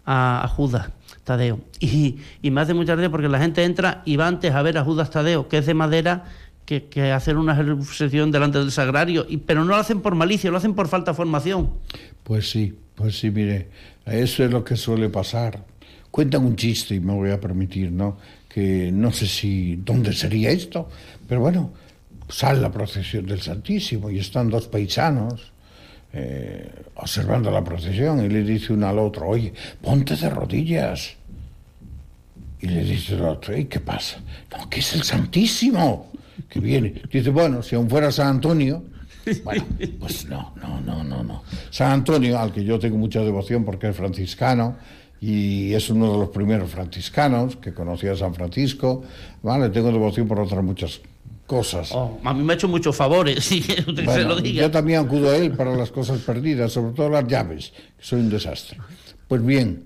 a, 0.06 0.48
Judas. 0.56 0.92
Tadeo. 1.24 1.60
Y, 1.80 2.18
y 2.44 2.52
me 2.52 2.62
hace 2.62 2.76
mucha 2.76 2.94
gracia 2.94 3.10
porque 3.10 3.28
la 3.28 3.40
gente 3.40 3.64
entra 3.64 4.04
y 4.06 4.16
va 4.16 4.28
antes 4.28 4.54
a 4.54 4.62
ver 4.62 4.78
a 4.78 4.84
Judas 4.84 5.10
Tadeo, 5.10 5.48
que 5.48 5.58
es 5.58 5.66
de 5.66 5.74
madera, 5.74 6.26
que, 6.66 6.86
que 6.86 7.12
hacer 7.12 7.38
una 7.38 7.58
sesión 7.86 8.32
delante 8.32 8.60
del 8.60 8.72
sagrario, 8.72 9.26
y, 9.28 9.38
pero 9.38 9.62
no 9.64 9.72
lo 9.72 9.76
hacen 9.76 10.02
por 10.02 10.16
malicia, 10.16 10.52
lo 10.52 10.58
hacen 10.58 10.74
por 10.74 10.88
falta 10.88 11.12
de 11.12 11.18
formación. 11.18 11.70
Pues 12.24 12.50
sí, 12.50 12.74
pues 12.96 13.20
sí, 13.20 13.30
mire, 13.30 13.68
eso 14.06 14.44
es 14.44 14.52
lo 14.52 14.64
que 14.64 14.76
suele 14.76 15.10
pasar. 15.10 15.64
Cuentan 16.12 16.46
un 16.46 16.56
chiste 16.56 16.96
y 16.96 17.00
me 17.00 17.14
voy 17.14 17.32
a 17.32 17.40
permitir, 17.40 17.92
¿no? 17.92 18.18
Que 18.48 18.92
no 18.92 19.12
sé 19.12 19.28
si 19.28 19.76
dónde 19.78 20.14
sería 20.14 20.50
esto, 20.50 20.90
pero 21.28 21.42
bueno, 21.42 21.72
sale 22.30 22.62
la 22.62 22.72
procesión 22.72 23.26
del 23.26 23.42
Santísimo 23.42 24.10
y 24.10 24.20
están 24.20 24.50
dos 24.50 24.68
paisanos 24.68 25.52
eh, 26.18 26.72
observando 26.96 27.52
la 27.52 27.62
procesión 27.62 28.24
y 28.24 28.30
le 28.30 28.42
dice 28.44 28.72
uno 28.72 28.88
al 28.88 29.00
otro, 29.00 29.28
oye, 29.28 29.54
ponte 29.82 30.16
de 30.16 30.30
rodillas. 30.30 31.16
Y 32.62 32.68
le 32.68 32.86
dice 32.86 33.16
el 33.16 33.26
otro, 33.26 33.56
¿y 33.56 33.66
qué 33.66 33.82
pasa? 33.82 34.22
No, 34.50 34.70
que 34.70 34.80
es 34.80 34.96
el 34.96 35.04
Santísimo 35.04 36.10
que 36.56 36.62
viene. 36.62 37.02
Dice, 37.12 37.32
bueno, 37.32 37.62
si 37.62 37.76
aún 37.76 37.90
fuera 37.90 38.10
San 38.14 38.28
Antonio, 38.28 38.82
bueno, 39.44 39.66
pues 40.00 40.26
no, 40.30 40.54
no, 40.62 40.80
no, 40.80 41.04
no, 41.04 41.22
no. 41.22 41.44
San 41.70 41.92
Antonio, 41.92 42.40
al 42.40 42.54
que 42.54 42.64
yo 42.64 42.80
tengo 42.80 42.98
mucha 42.98 43.20
devoción 43.20 43.66
porque 43.66 43.90
es 43.90 43.96
franciscano 43.96 44.78
y 45.20 45.74
es 45.74 45.90
uno 45.90 46.14
de 46.14 46.18
los 46.18 46.30
primeros 46.30 46.70
franciscanos 46.70 47.58
que 47.58 47.74
conocía 47.74 48.14
a 48.14 48.16
San 48.16 48.34
Francisco, 48.34 49.04
¿vale? 49.44 49.70
Tengo 49.70 49.92
devoción 49.92 50.30
por 50.30 50.40
otras 50.40 50.64
muchas 50.64 51.02
cosas. 51.46 51.92
Oh, 51.92 52.20
a 52.24 52.34
mí 52.34 52.42
me 52.42 52.54
ha 52.54 52.56
hecho 52.56 52.70
muchos 52.70 52.96
favores, 52.96 53.44
si 53.44 53.60
usted 53.60 54.06
se 54.06 54.24
lo 54.24 54.38
diga. 54.38 54.62
Yo 54.62 54.72
también 54.72 55.02
acudo 55.02 55.32
a 55.32 55.36
él 55.36 55.52
para 55.52 55.76
las 55.76 55.92
cosas 55.92 56.20
perdidas, 56.22 56.72
sobre 56.72 56.94
todo 56.94 57.10
las 57.10 57.28
llaves, 57.28 57.74
que 57.98 58.04
soy 58.04 58.22
un 58.22 58.30
desastre. 58.30 58.78
Pues 59.28 59.46
bien, 59.46 59.84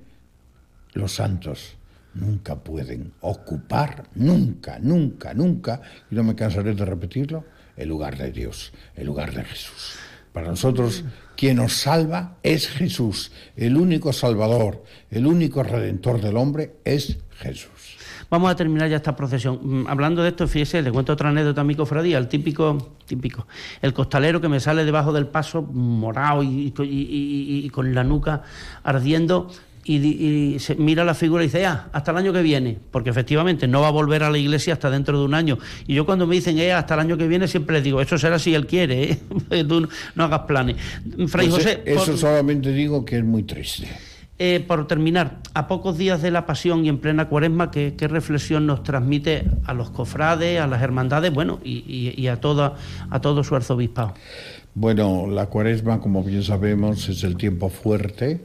los 0.94 1.14
santos 1.14 1.79
nunca 2.20 2.56
pueden 2.56 3.14
ocupar, 3.22 4.10
nunca, 4.16 4.80
nunca, 4.80 5.34
nunca, 5.34 5.82
y 6.12 6.16
no 6.16 6.24
me 6.24 6.36
cansaré 6.36 6.74
de 6.74 6.86
repetirlo, 6.86 7.46
el 7.76 7.90
lugar 7.90 8.18
de 8.18 8.32
Dios, 8.32 8.74
el 8.96 9.08
lugar 9.08 9.34
de 9.34 9.44
Jesús. 9.44 9.96
Para 10.34 10.48
nosotros, 10.48 11.04
quien 11.36 11.58
nos 11.58 11.74
salva 11.74 12.38
es 12.44 12.68
Jesús, 12.68 13.32
el 13.56 13.78
único 13.78 14.14
salvador, 14.14 14.84
el 15.10 15.26
único 15.26 15.64
redentor 15.64 16.22
del 16.22 16.38
hombre 16.38 16.76
es 16.84 17.18
Jesús. 17.40 17.98
Vamos 18.30 18.52
a 18.52 18.56
terminar 18.56 18.88
ya 18.90 18.98
esta 18.98 19.16
procesión. 19.16 19.60
Mm, 19.62 19.88
hablando 19.88 20.22
de 20.22 20.30
esto, 20.30 20.48
fíjese, 20.48 20.84
le 20.84 20.92
cuento 20.92 21.14
otra 21.14 21.30
anécdota 21.30 21.62
a 21.62 21.64
mi 21.64 21.74
cofradía, 21.74 22.20
el 22.20 22.28
típico, 22.28 22.96
típico, 23.08 23.48
el 23.82 23.94
costalero 23.94 24.40
que 24.40 24.50
me 24.50 24.60
sale 24.60 24.86
debajo 24.86 25.12
del 25.12 25.26
paso 25.26 25.64
morado 25.64 26.44
y, 26.44 26.72
y 26.78 27.70
con 27.72 27.96
la 27.96 28.04
nuca 28.04 28.44
ardiendo 28.84 29.50
y, 29.86 30.60
se 30.60 30.76
mira 30.76 31.04
la 31.04 31.14
figura 31.14 31.44
y 31.44 31.48
dice, 31.48 31.66
ah, 31.66 31.88
hasta 31.92 32.12
el 32.12 32.18
año 32.18 32.34
que 32.34 32.42
viene, 32.42 32.78
porque 32.92 33.10
efectivamente 33.10 33.68
no 33.68 33.82
va 33.82 33.88
a 33.88 33.92
volver 33.92 34.24
a 34.24 34.30
la 34.30 34.38
iglesia 34.38 34.74
hasta 34.74 34.90
dentro 34.90 35.18
de 35.18 35.26
un 35.26 35.34
año. 35.34 35.58
Y 35.88 35.96
yo 35.96 36.06
cuando 36.06 36.28
me 36.28 36.36
dicen, 36.36 36.58
eh, 36.60 36.74
hasta 36.74 36.94
el 36.96 37.00
año 37.02 37.18
que 37.18 37.28
viene, 37.28 37.48
siempre 37.48 37.78
les 37.78 37.84
digo, 37.84 38.02
eso 38.02 38.18
será 38.18 38.38
si 38.40 38.54
él 38.54 38.68
quiere, 38.68 39.20
¿eh? 39.50 39.64
Tú 39.68 39.88
no, 40.16 40.24
hagas 40.24 40.42
planes. 40.42 40.76
Fray 41.28 41.48
pues, 41.50 41.64
José. 41.64 41.82
Eh, 41.86 41.96
eso 41.96 42.18
solamente 42.18 42.72
digo 42.72 43.06
que 43.06 43.18
es 43.18 43.24
muy 43.24 43.44
triste. 43.44 43.88
Eh, 44.38 44.64
por 44.66 44.88
terminar, 44.88 45.40
a 45.54 45.68
pocos 45.68 45.98
días 45.98 46.22
de 46.22 46.32
la 46.32 46.46
pasión 46.46 46.86
y 46.86 46.90
en 46.90 47.00
plena 47.00 47.28
cuaresma, 47.28 47.72
¿qué, 47.72 47.94
reflexión 48.00 48.66
nos 48.68 48.84
transmite 48.84 49.44
a 49.66 49.74
los 49.74 49.90
cofrades, 49.90 50.62
a 50.62 50.68
las 50.68 50.82
hermandades, 50.82 51.34
bueno, 51.34 51.60
y, 51.62 52.14
y 52.16 52.28
a, 52.28 52.40
toda, 52.40 52.76
a 53.10 53.20
todo 53.20 53.44
su 53.44 53.56
arzobispado? 53.56 54.14
Bueno, 54.76 55.28
la 55.28 55.48
cuaresma, 55.48 56.00
como 56.00 56.24
bien 56.24 56.44
sabemos, 56.44 57.10
es 57.10 57.24
el 57.26 57.36
tiempo 57.36 57.70
fuerte 57.70 58.40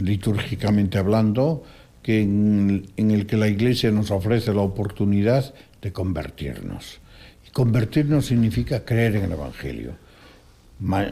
litúrgicamente 0.00 0.98
hablando, 0.98 1.62
que 2.02 2.22
en, 2.22 2.86
el 2.96 3.26
que 3.26 3.36
la 3.36 3.48
Iglesia 3.48 3.90
nos 3.90 4.10
ofrece 4.10 4.54
la 4.54 4.62
oportunidad 4.62 5.54
de 5.82 5.92
convertirnos. 5.92 7.00
Y 7.46 7.50
convertirnos 7.50 8.26
significa 8.26 8.84
creer 8.84 9.16
en 9.16 9.24
el 9.24 9.32
Evangelio. 9.32 9.96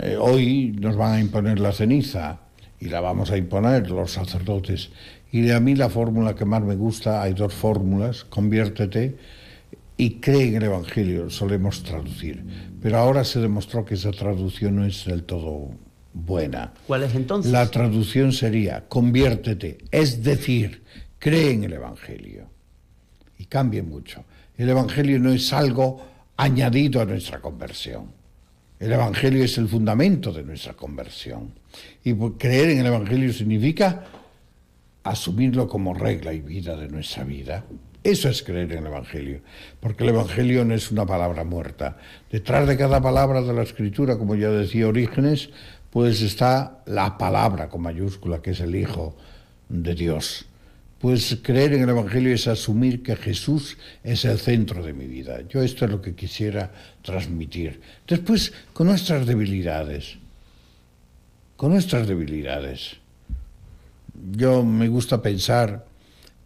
Eh, 0.03 0.17
hoy 0.19 0.77
nos 0.81 0.97
van 0.97 1.13
a 1.13 1.21
imponer 1.21 1.61
la 1.61 1.73
ceniza 1.73 2.41
y 2.81 2.87
la 2.87 3.01
vamos 3.01 3.31
a 3.31 3.37
imponer 3.37 3.91
los 3.91 4.13
sacerdotes. 4.13 4.91
Y 5.33 5.43
de 5.43 5.55
a 5.55 5.61
mí 5.61 5.75
la 5.75 5.91
fórmula 5.91 6.35
que 6.35 6.45
más 6.45 6.63
me 6.63 6.77
gusta, 6.77 7.23
hay 7.23 7.35
dos 7.35 7.53
fórmulas, 7.53 8.25
conviértete 8.25 9.17
y 9.97 10.15
cree 10.21 10.49
en 10.49 10.57
el 10.57 10.63
Evangelio, 10.65 11.31
solemos 11.31 11.83
traducir. 11.83 12.45
Pero 12.81 12.99
ahora 12.99 13.25
se 13.25 13.41
demostró 13.41 13.85
que 13.85 13.95
esa 13.95 14.13
traducción 14.13 14.77
no 14.77 14.85
es 14.85 15.05
del 15.05 15.25
todo 15.25 15.71
buena. 16.17 16.73
¿Cuál 16.87 17.03
es 17.03 17.15
entonces? 17.15 17.53
La 17.53 17.71
traducción 17.71 18.33
sería, 18.33 18.85
conviértete, 18.89 19.79
es 19.91 20.23
decir, 20.23 20.83
cree 21.19 21.53
en 21.53 21.65
el 21.65 21.75
Evangelio. 21.75 22.49
Y 23.39 23.45
cambie 23.45 23.83
mucho. 23.83 24.25
El 24.57 24.71
Evangelio 24.71 25.19
no 25.19 25.33
es 25.33 25.53
algo 25.53 26.05
añadido 26.37 27.01
a 27.01 27.05
nuestra 27.05 27.41
conversión. 27.41 28.07
El 28.79 28.93
Evangelio 28.93 29.45
es 29.45 29.59
el 29.59 29.69
fundamento 29.69 30.33
de 30.33 30.43
nuestra 30.43 30.73
conversión. 30.73 31.53
Y 32.05 32.15
creer 32.15 32.71
en 32.71 32.79
el 32.79 32.87
Evangelio 32.87 33.33
significa 33.33 34.05
asumirlo 35.03 35.69
como 35.69 35.95
regla 35.95 36.33
y 36.33 36.41
vida 36.41 36.77
de 36.77 36.89
nuestra 36.89 37.25
vida. 37.25 37.65
Eso 38.03 38.29
es 38.29 38.43
creer 38.43 38.71
en 38.73 38.79
el 38.79 38.87
Evangelio, 38.87 39.41
porque 39.81 40.05
el 40.05 40.11
Evangelio 40.11 40.65
no 40.65 40.75
es 40.75 40.93
una 40.93 41.05
palabra 41.05 41.43
muerta. 41.43 41.97
Detrás 42.31 42.69
de 42.69 42.77
cada 42.77 43.01
palabra 43.01 43.43
de 43.43 43.53
la 43.53 43.63
Escritura, 43.63 44.17
como 44.17 44.37
ya 44.37 44.49
decía 44.49 44.87
Orígenes, 44.87 45.51
pues 45.91 46.23
está 46.23 46.83
la 46.87 47.17
palabra 47.17 47.69
con 47.69 47.83
mayúscula, 47.83 48.43
que 48.43 48.51
es 48.51 48.61
el 48.61 48.75
Hijo 48.75 49.17
de 49.69 49.95
Dios. 49.95 50.47
Pues 50.99 51.39
creer 51.43 51.75
en 51.75 51.83
el 51.83 51.91
Evangelio 51.91 52.35
es 52.35 52.49
asumir 52.49 53.03
que 53.03 53.17
Jesús 53.17 53.77
es 54.03 54.25
el 54.25 54.39
centro 54.39 54.83
de 54.83 54.93
mi 54.93 55.07
vida. 55.07 55.41
Yo 55.49 55.63
esto 55.63 55.85
es 55.85 55.91
lo 55.91 56.01
que 56.01 56.15
quisiera 56.15 56.73
transmitir. 57.03 57.81
Después, 58.07 58.53
con 58.73 58.87
nuestras 58.89 59.27
debilidades, 59.27 60.17
con 61.57 61.73
nuestras 61.73 62.07
debilidades. 62.07 62.97
Yo 64.33 64.65
me 64.65 64.89
gusta 64.89 65.21
pensar 65.21 65.87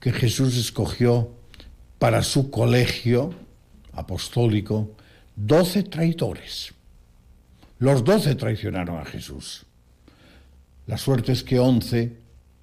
que 0.00 0.12
Jesús 0.12 0.56
escogió 0.56 1.30
para 1.98 2.22
su 2.22 2.50
colegio 2.50 3.34
apostólico 3.92 4.90
doce 5.36 5.82
traidores 5.82 6.72
los 7.80 8.04
doce 8.04 8.34
traicionaron 8.36 8.98
a 8.98 9.04
Jesús. 9.04 9.66
La 10.86 10.98
suerte 10.98 11.32
es 11.32 11.42
que 11.42 11.58
once 11.58 12.16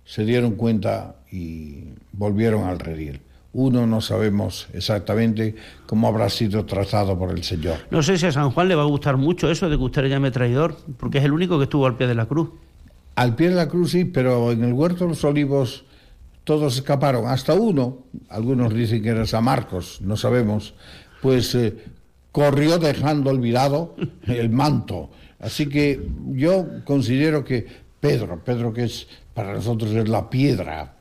se 0.06 0.24
dieron 0.24 0.56
cuenta 0.56 1.18
y 1.32 1.86
volvieron 2.14 2.64
al 2.64 2.80
redil. 2.80 3.20
Uno 3.52 3.88
no 3.88 4.00
sabemos 4.00 4.68
exactamente 4.74 5.56
cómo 5.88 6.08
habrá 6.08 6.30
sido 6.30 6.66
trazado 6.66 7.18
por 7.18 7.32
el 7.32 7.44
Señor. 7.44 7.78
No 7.90 8.04
sé 8.04 8.18
si 8.18 8.28
a 8.28 8.32
San 8.32 8.52
Juan 8.52 8.68
le 8.68 8.76
va 8.76 8.84
a 8.84 8.88
gustar 8.88 9.18
mucho 9.18 9.50
eso 9.50 9.70
de 9.70 9.78
que 9.78 9.84
usted 9.84 10.04
le 10.04 10.10
llame 10.10 10.30
traidor, 10.30 10.78
porque 10.98 11.18
es 11.18 11.24
el 11.24 11.32
único 11.32 11.58
que 11.58 11.64
estuvo 11.64 11.88
al 11.88 11.98
pie 11.98 12.06
de 12.08 12.16
la 12.16 12.28
cruz. 12.28 12.50
Al 13.16 13.36
pie 13.36 13.50
de 13.50 13.56
la 13.56 13.68
cruz 13.68 13.92
sí, 13.92 14.06
pero 14.06 14.52
en 14.52 14.64
el 14.64 14.74
huerto 14.74 15.06
de 15.06 15.10
los 15.10 15.24
olivos 15.24 15.86
todos 16.44 16.76
escaparon, 16.76 17.28
hasta 17.28 17.56
uno, 17.56 18.04
algunos 18.30 18.74
dicen 18.74 19.02
que 19.02 19.10
era 19.10 19.26
San 19.26 19.44
Marcos, 19.44 20.00
no 20.02 20.16
sabemos, 20.16 20.76
pues 21.22 21.56
eh, 21.56 21.76
corrió 22.38 22.78
dejando 22.78 23.32
olvidado 23.32 23.96
el 24.28 24.52
manto. 24.52 25.10
Así 25.40 25.68
que 25.68 26.00
yo 26.34 26.84
considero 26.86 27.44
que 27.44 27.66
Pedro, 28.00 28.44
Pedro 28.44 28.72
que 28.72 28.84
es 28.84 29.08
para 29.34 29.54
nosotros 29.56 29.90
es 29.94 30.08
la 30.08 30.30
piedra, 30.30 30.94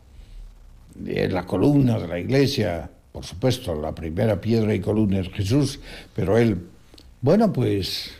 es 1.05 1.31
la 1.31 1.44
columna 1.44 1.99
de 1.99 2.09
la 2.09 2.18
iglesia, 2.18 2.88
por 3.12 3.22
supuesto, 3.22 3.75
la 3.75 3.94
primera 3.94 4.40
piedra 4.40 4.75
y 4.75 4.81
columna 4.81 5.18
es 5.18 5.29
Jesús, 5.29 5.79
pero 6.14 6.38
él, 6.38 6.57
bueno, 7.20 7.53
pues 7.53 8.12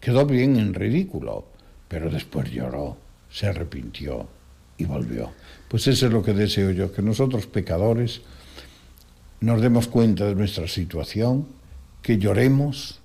quedó 0.00 0.24
bien 0.24 0.56
en 0.56 0.72
ridículo, 0.72 1.44
pero 1.88 2.08
después 2.08 2.50
lloró, 2.50 2.96
se 3.30 3.48
arrepintió 3.48 4.26
y 4.78 4.86
volvió. 4.86 5.30
Pues 5.68 5.86
eso 5.88 6.06
es 6.06 6.12
lo 6.12 6.22
que 6.22 6.32
deseo 6.32 6.70
yo, 6.70 6.90
que 6.90 7.02
nosotros 7.02 7.46
pecadores, 7.46 8.22
nos 9.40 9.60
demos 9.60 9.88
cuenta 9.88 10.26
de 10.26 10.34
nuestra 10.34 10.68
situación, 10.68 11.46
que 12.02 12.18
lloremos, 12.18 13.00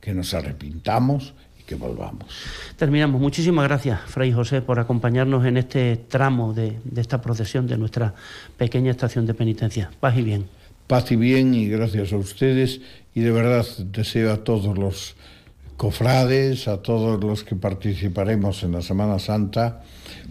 que 0.00 0.14
nos 0.14 0.34
arrepintamos 0.34 1.34
y 1.58 1.62
que 1.62 1.74
volvamos. 1.74 2.26
Terminamos. 2.76 3.20
Muchísimas 3.20 3.66
gracias, 3.68 4.00
Fray 4.06 4.32
José, 4.32 4.62
por 4.62 4.78
acompañarnos 4.78 5.44
en 5.46 5.56
este 5.56 5.96
tramo 5.96 6.52
de, 6.52 6.78
esta 6.96 7.20
procesión 7.20 7.66
de 7.66 7.78
nuestra 7.78 8.14
pequeña 8.56 8.90
estación 8.90 9.26
de 9.26 9.34
penitencia. 9.34 9.90
Paz 10.00 10.16
y 10.16 10.22
bien. 10.22 10.46
Paz 10.86 11.10
y 11.12 11.16
bien 11.16 11.54
y 11.54 11.68
gracias 11.68 12.12
a 12.12 12.16
ustedes 12.16 12.80
y 13.14 13.20
de 13.20 13.30
verdad 13.30 13.66
deseo 13.92 14.32
a 14.32 14.44
todos 14.44 14.76
los 14.76 15.14
cofrades, 15.76 16.68
a 16.68 16.82
todos 16.82 17.22
los 17.22 17.44
que 17.44 17.56
participaremos 17.56 18.62
en 18.62 18.72
la 18.72 18.82
Semana 18.82 19.18
Santa, 19.18 19.82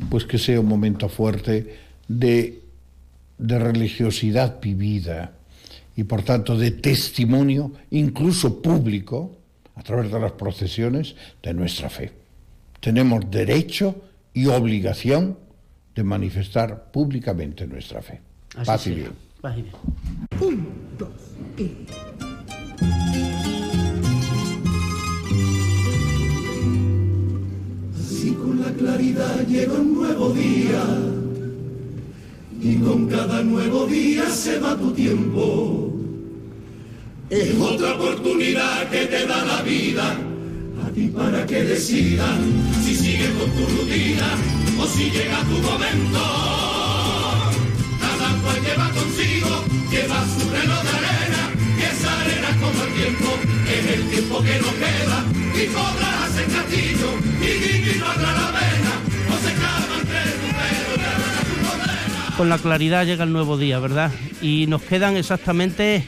pues 0.10 0.26
que 0.26 0.38
sea 0.38 0.60
un 0.60 0.68
momento 0.68 1.10
fuerte 1.10 1.78
de, 2.08 2.62
de 3.38 3.60
religiosidad 3.60 4.60
vivida, 4.62 5.34
y 5.96 6.04
por 6.04 6.24
tanto 6.24 6.58
de 6.58 6.72
testimonio, 6.72 7.72
incluso 7.92 8.62
público, 8.62 9.38
a 9.76 9.84
través 9.84 10.12
de 10.12 10.20
las 10.20 10.34
procesiones, 10.34 11.16
de 11.42 11.54
nuestra 11.54 11.90
fe. 11.90 12.12
Tenemos 12.80 13.30
derecho 13.30 13.96
y 14.34 14.46
obligación 14.48 15.38
de 15.94 16.04
manifestar 16.04 16.92
públicamente 16.92 17.68
nuestra 17.68 18.02
fe. 18.02 18.22
Paz 18.66 18.88
y 18.88 18.92
bien. 18.92 19.12
Paz 19.42 19.58
y 19.58 19.62
bien. 19.64 19.76
Un, 20.40 20.68
dos, 20.98 21.10
y... 21.58 21.72
Así 28.00 28.32
con 28.34 28.62
la 28.62 28.72
claridad 28.74 29.48
llega 29.48 29.74
un 29.74 29.94
nuevo 29.96 30.30
día 30.30 31.21
y 32.62 32.76
con 32.76 33.08
cada 33.08 33.42
nuevo 33.42 33.88
día 33.88 34.30
se 34.30 34.60
va 34.60 34.78
tu 34.78 34.92
tiempo. 34.92 35.92
Es 37.30 37.56
otra 37.60 37.96
oportunidad 37.96 38.90
que 38.90 39.06
te 39.08 39.26
da 39.26 39.44
la 39.46 39.62
vida 39.64 40.16
a 40.86 40.90
ti 40.92 41.08
para 41.08 41.46
que 41.46 41.64
decidas 41.64 42.38
si 42.84 42.96
sigues 42.96 43.30
con 43.32 43.50
tu 43.52 43.66
rutina 43.78 44.36
o 44.80 44.86
si 44.86 45.10
llega 45.10 45.40
tu 45.42 45.58
momento. 45.68 46.22
Cada 48.00 48.30
cual 48.42 48.62
lleva 48.62 48.90
consigo, 48.92 49.64
lleva 49.90 50.26
su 50.34 50.50
reloj 50.52 50.84
de 50.84 50.90
arena 50.90 51.44
y 51.80 51.82
esa 51.82 52.22
arena 52.22 52.50
como 52.62 52.84
el 52.84 52.94
tiempo 52.94 53.30
es 53.74 53.98
el 53.98 54.10
tiempo 54.10 54.44
que 54.44 54.60
nos 54.60 54.74
queda 54.84 55.26
y 55.56 55.68
podrás 55.68 56.38
en 56.38 56.52
castillo 56.54 57.10
con 62.42 62.50
la 62.50 62.58
claridad 62.58 63.06
llega 63.06 63.24
el 63.24 63.34
nuevo 63.34 63.56
día, 63.56 63.78
¿verdad? 63.78 64.12
Y 64.42 64.66
nos 64.66 64.82
quedan 64.82 65.16
exactamente 65.16 66.04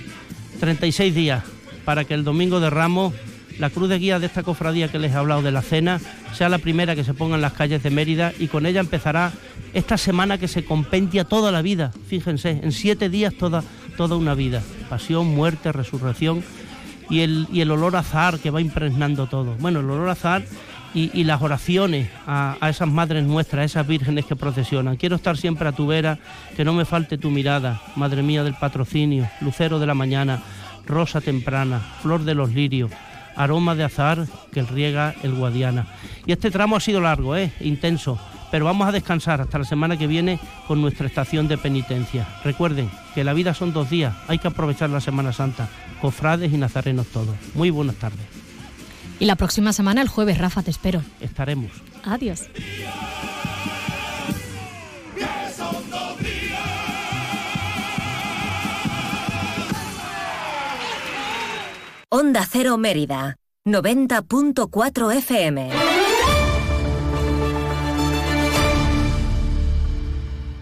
36 0.60 1.14
días 1.14 1.44
para 1.86 2.06
que 2.06 2.16
el 2.16 2.24
domingo 2.24 2.60
de 2.60 2.72
Ramos 2.72 3.14
la 3.60 3.70
cruz 3.70 3.88
de 3.88 4.00
guía 4.00 4.18
de 4.18 4.26
esta 4.26 4.42
cofradía 4.42 4.88
que 4.88 4.98
les 4.98 5.12
he 5.12 5.16
hablado 5.16 5.44
de 5.44 5.52
la 5.52 5.62
cena 5.62 6.02
sea 6.34 6.50
la 6.50 6.58
primera 6.58 6.96
que 6.96 7.04
se 7.04 7.14
ponga 7.14 7.36
en 7.36 7.44
las 7.44 7.54
calles 7.54 7.84
de 7.84 7.92
Mérida 7.92 8.34
y 8.40 8.48
con 8.48 8.66
ella 8.66 8.80
empezará 8.80 9.32
esta 9.76 9.96
semana 9.96 10.40
que 10.40 10.48
se 10.48 10.66
compendia 10.66 11.24
toda 11.24 11.52
la 11.52 11.62
vida. 11.62 11.92
Fíjense, 12.08 12.50
en 12.64 12.72
siete 12.72 13.10
días 13.10 13.36
toda, 13.36 13.64
toda 13.96 14.16
una 14.18 14.34
vida. 14.34 14.64
Pasión, 14.90 15.28
muerte, 15.28 15.72
resurrección 15.72 16.44
y 17.12 17.20
el, 17.20 17.46
y 17.54 17.62
el 17.62 17.70
olor 17.70 17.96
a 17.96 18.00
azar 18.00 18.40
que 18.40 18.50
va 18.50 18.60
impregnando 18.60 19.28
todo. 19.28 19.54
Bueno, 19.60 19.82
el 19.82 19.90
olor 19.92 20.10
a 20.10 20.14
y, 20.94 21.24
las 21.24 21.42
oraciones 21.42 22.10
a, 22.28 22.58
a, 22.60 22.70
esas 22.70 22.88
madres 22.88 23.24
nuestras, 23.24 23.62
a 23.62 23.66
esas 23.66 23.88
vírgenes 23.88 24.26
que 24.26 24.36
procesionan. 24.36 24.96
Quiero 24.96 25.16
estar 25.16 25.38
siempre 25.38 25.68
a 25.68 25.72
tu 25.72 25.88
vera, 25.88 26.20
que 26.56 26.66
no 26.66 26.74
me 26.74 26.86
falte 26.86 27.18
tu 27.18 27.32
mirada, 27.32 27.82
Madre 27.96 28.22
mía 28.22 28.44
del 28.44 28.54
patrocinio, 28.54 29.28
lucero 29.42 29.80
de 29.80 29.88
la 29.88 29.94
mañana, 29.94 30.42
rosa 30.86 31.22
temprana, 31.22 31.80
flor 32.02 32.24
de 32.24 32.36
los 32.36 32.54
lirios, 32.54 32.92
aroma 33.36 33.76
de 33.76 33.84
azar 33.84 34.28
que 34.52 34.62
riega 34.64 35.16
el 35.24 35.34
Guadiana. 35.34 35.88
Y 36.26 36.32
este 36.32 36.52
tramo 36.52 36.76
ha 36.76 36.80
sido 36.80 37.02
largo, 37.02 37.36
¿eh? 37.36 37.52
intenso, 37.62 38.20
pero 38.52 38.66
vamos 38.66 38.88
a 38.88 38.92
descansar 38.92 39.42
hasta 39.42 39.60
la 39.60 39.66
semana 39.66 39.98
que 39.98 40.08
viene 40.08 40.40
con 40.68 40.82
nuestra 40.82 41.08
estación 41.08 41.48
de 41.48 41.58
penitencia. 41.58 42.28
Recuerden 42.44 42.90
que 43.16 43.24
la 43.24 43.34
vida 43.34 43.54
son 43.54 43.74
dos 43.74 43.90
días, 43.90 44.16
hay 44.28 44.38
que 44.38 44.48
aprovechar 44.48 44.90
la 44.90 45.02
Semana 45.02 45.34
Santa, 45.34 45.70
cofrades 46.02 46.54
y 46.54 46.58
nazarenos 46.58 47.08
todos. 47.08 47.36
Muy 47.56 47.70
buenas 47.70 47.96
tardes. 47.96 48.43
Y 49.20 49.26
la 49.26 49.36
próxima 49.36 49.74
semana, 49.74 50.02
el 50.02 50.08
jueves, 50.08 50.38
Rafa, 50.38 50.64
te 50.64 50.72
espero. 50.72 51.02
Estaremos. 51.20 51.72
Adiós. 52.04 52.44
Onda 62.10 62.46
Cero 62.48 62.78
Mérida, 62.78 63.38
90.4 63.66 65.16
FM. 65.18 65.93